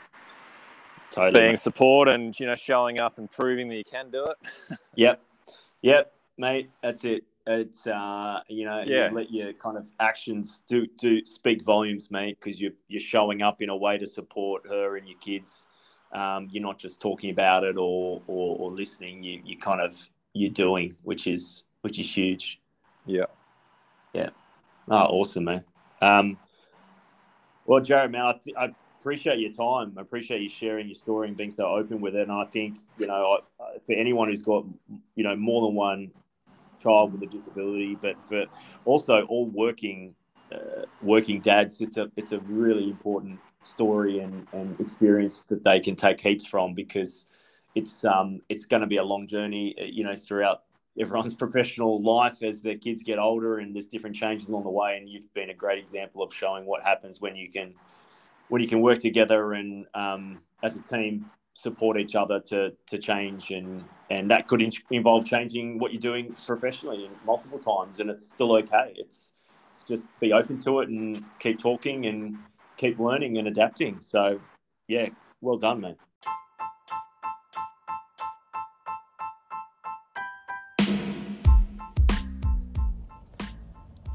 totally 1.11 1.39
being 1.39 1.57
support 1.57 2.07
and 2.07 2.37
you 2.39 2.47
know 2.47 2.55
showing 2.55 2.99
up 2.99 3.17
and 3.17 3.29
proving 3.29 3.69
that 3.69 3.75
you 3.75 3.85
can 3.85 4.09
do 4.09 4.25
it. 4.25 4.77
yep, 4.95 5.21
yep, 5.81 6.13
mate. 6.37 6.69
That's 6.81 7.03
it 7.05 7.23
it's 7.49 7.87
uh, 7.87 8.41
you 8.47 8.65
know 8.65 8.83
yeah. 8.85 9.09
you 9.09 9.15
let 9.15 9.31
your 9.31 9.53
kind 9.53 9.77
of 9.77 9.91
actions 9.99 10.61
do 10.67 10.85
do 10.99 11.25
speak 11.25 11.63
volumes, 11.63 12.11
mate, 12.11 12.37
because 12.39 12.61
you're 12.61 12.73
you're 12.87 12.99
showing 12.99 13.41
up 13.41 13.61
in 13.61 13.69
a 13.69 13.75
way 13.75 13.97
to 13.97 14.07
support 14.07 14.67
her 14.67 14.97
and 14.97 15.07
your 15.07 15.17
kids. 15.17 15.65
Um, 16.11 16.47
you're 16.51 16.63
not 16.63 16.77
just 16.77 17.01
talking 17.01 17.31
about 17.31 17.63
it 17.63 17.75
or 17.77 18.21
or, 18.27 18.57
or 18.57 18.71
listening. 18.71 19.23
You 19.23 19.41
you 19.43 19.57
kind 19.57 19.81
of 19.81 19.97
you're 20.33 20.51
doing, 20.51 20.95
which 21.03 21.25
is 21.25 21.65
which 21.81 21.99
is 21.99 22.15
huge. 22.15 22.61
Yeah, 23.05 23.25
yeah. 24.13 24.29
Oh, 24.91 25.05
awesome, 25.05 25.45
man. 25.45 25.63
Um, 26.01 26.37
well, 27.65 27.81
Jarrad, 27.81 28.11
man, 28.11 28.25
I, 28.25 28.33
th- 28.33 28.55
I 28.57 28.73
appreciate 28.99 29.39
your 29.39 29.51
time. 29.51 29.93
I 29.97 30.01
appreciate 30.01 30.41
you 30.41 30.49
sharing 30.49 30.87
your 30.87 30.95
story 30.95 31.27
and 31.27 31.37
being 31.37 31.51
so 31.51 31.67
open 31.67 32.01
with 32.01 32.15
it. 32.15 32.23
And 32.23 32.31
I 32.31 32.45
think 32.45 32.77
you 32.99 33.07
know, 33.07 33.39
for 33.81 33.93
anyone 33.93 34.29
who's 34.29 34.43
got 34.43 34.65
you 35.15 35.23
know 35.23 35.35
more 35.35 35.65
than 35.67 35.73
one 35.73 36.11
child 36.79 37.13
with 37.13 37.23
a 37.23 37.27
disability, 37.27 37.95
but 37.95 38.15
for 38.27 38.45
also 38.85 39.23
all 39.23 39.47
working 39.47 40.15
uh, 40.51 40.85
working 41.01 41.41
dads, 41.41 41.81
it's 41.81 41.97
a 41.97 42.11
it's 42.15 42.31
a 42.31 42.39
really 42.41 42.89
important 42.89 43.39
story 43.61 44.19
and, 44.19 44.47
and 44.53 44.79
experience 44.79 45.43
that 45.43 45.63
they 45.63 45.79
can 45.79 45.95
take 45.95 46.19
heaps 46.21 46.45
from 46.45 46.73
because 46.73 47.27
it's 47.75 48.03
um 48.05 48.41
it's 48.49 48.65
going 48.65 48.81
to 48.81 48.87
be 48.87 48.97
a 48.97 49.03
long 49.03 49.27
journey, 49.27 49.75
uh, 49.79 49.83
you 49.83 50.03
know, 50.03 50.15
throughout 50.15 50.63
everyone's 50.99 51.33
professional 51.45 52.01
life 52.01 52.41
as 52.41 52.61
their 52.61 52.77
kids 52.77 53.03
get 53.03 53.19
older 53.19 53.59
and 53.59 53.75
there's 53.75 53.85
different 53.85 54.15
changes 54.15 54.49
along 54.49 54.63
the 54.63 54.69
way. 54.69 54.97
And 54.97 55.07
you've 55.07 55.31
been 55.33 55.49
a 55.49 55.53
great 55.53 55.77
example 55.77 56.23
of 56.23 56.33
showing 56.33 56.65
what 56.65 56.83
happens 56.83 57.21
when 57.21 57.35
you 57.35 57.51
can 57.51 57.73
when 58.47 58.61
you 58.61 58.67
can 58.67 58.81
work 58.81 58.99
together 58.99 59.53
and 59.53 59.85
um, 59.93 60.39
as 60.63 60.75
a 60.75 60.81
team 60.81 61.29
support 61.59 61.97
each 61.97 62.15
other 62.15 62.39
to 62.39 62.71
to 62.87 62.97
change 62.97 63.51
and 63.51 63.83
and 64.09 64.31
that 64.31 64.47
could 64.47 64.61
in- 64.61 64.71
involve 64.91 65.25
changing 65.25 65.77
what 65.77 65.91
you're 65.91 65.99
doing 65.99 66.31
professionally 66.47 67.09
multiple 67.25 67.59
times 67.59 67.99
and 67.99 68.09
it's 68.09 68.25
still 68.29 68.55
okay. 68.55 68.93
It's 68.95 69.33
it's 69.71 69.83
just 69.83 70.09
be 70.19 70.31
open 70.33 70.57
to 70.59 70.79
it 70.79 70.89
and 70.89 71.23
keep 71.39 71.59
talking 71.59 72.05
and 72.05 72.37
keep 72.77 72.97
learning 72.99 73.37
and 73.37 73.47
adapting. 73.47 73.99
So 73.99 74.39
yeah 74.87 75.09
well 75.41 75.57
done 75.57 75.81
man 75.81 75.95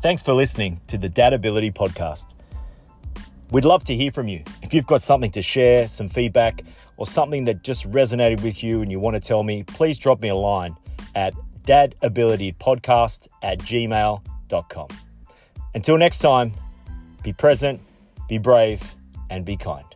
Thanks 0.03 0.23
for 0.23 0.35
listening 0.35 0.83
to 0.89 0.99
the 0.99 1.09
Dadability 1.09 1.73
Podcast. 1.73 2.35
We'd 3.51 3.65
love 3.65 3.85
to 3.85 3.95
hear 3.95 4.11
from 4.11 4.29
you. 4.29 4.43
If 4.63 4.75
you've 4.75 4.87
got 4.87 5.01
something 5.01 5.31
to 5.33 5.43
share, 5.43 5.87
some 5.87 6.09
feedback, 6.09 6.63
or 6.97 7.07
something 7.07 7.45
that 7.45 7.63
just 7.63 7.91
resonated 7.91 8.43
with 8.43 8.63
you 8.63 8.83
and 8.83 8.91
you 8.91 8.99
want 8.99 9.15
to 9.15 9.21
tell 9.21 9.43
me, 9.43 9.63
please 9.63 9.99
drop 9.99 10.21
me 10.21 10.29
a 10.29 10.35
line 10.35 10.77
at 11.15 11.35
dadabilitypodcast 11.65 13.29
at 13.43 13.59
gmail.com. 13.59 14.89
Until 15.75 15.99
next 15.99 16.19
time, 16.19 16.53
be 17.23 17.33
present, 17.33 17.81
be 18.29 18.39
brave, 18.39 18.95
and 19.31 19.45
be 19.45 19.57
kind. 19.57 19.94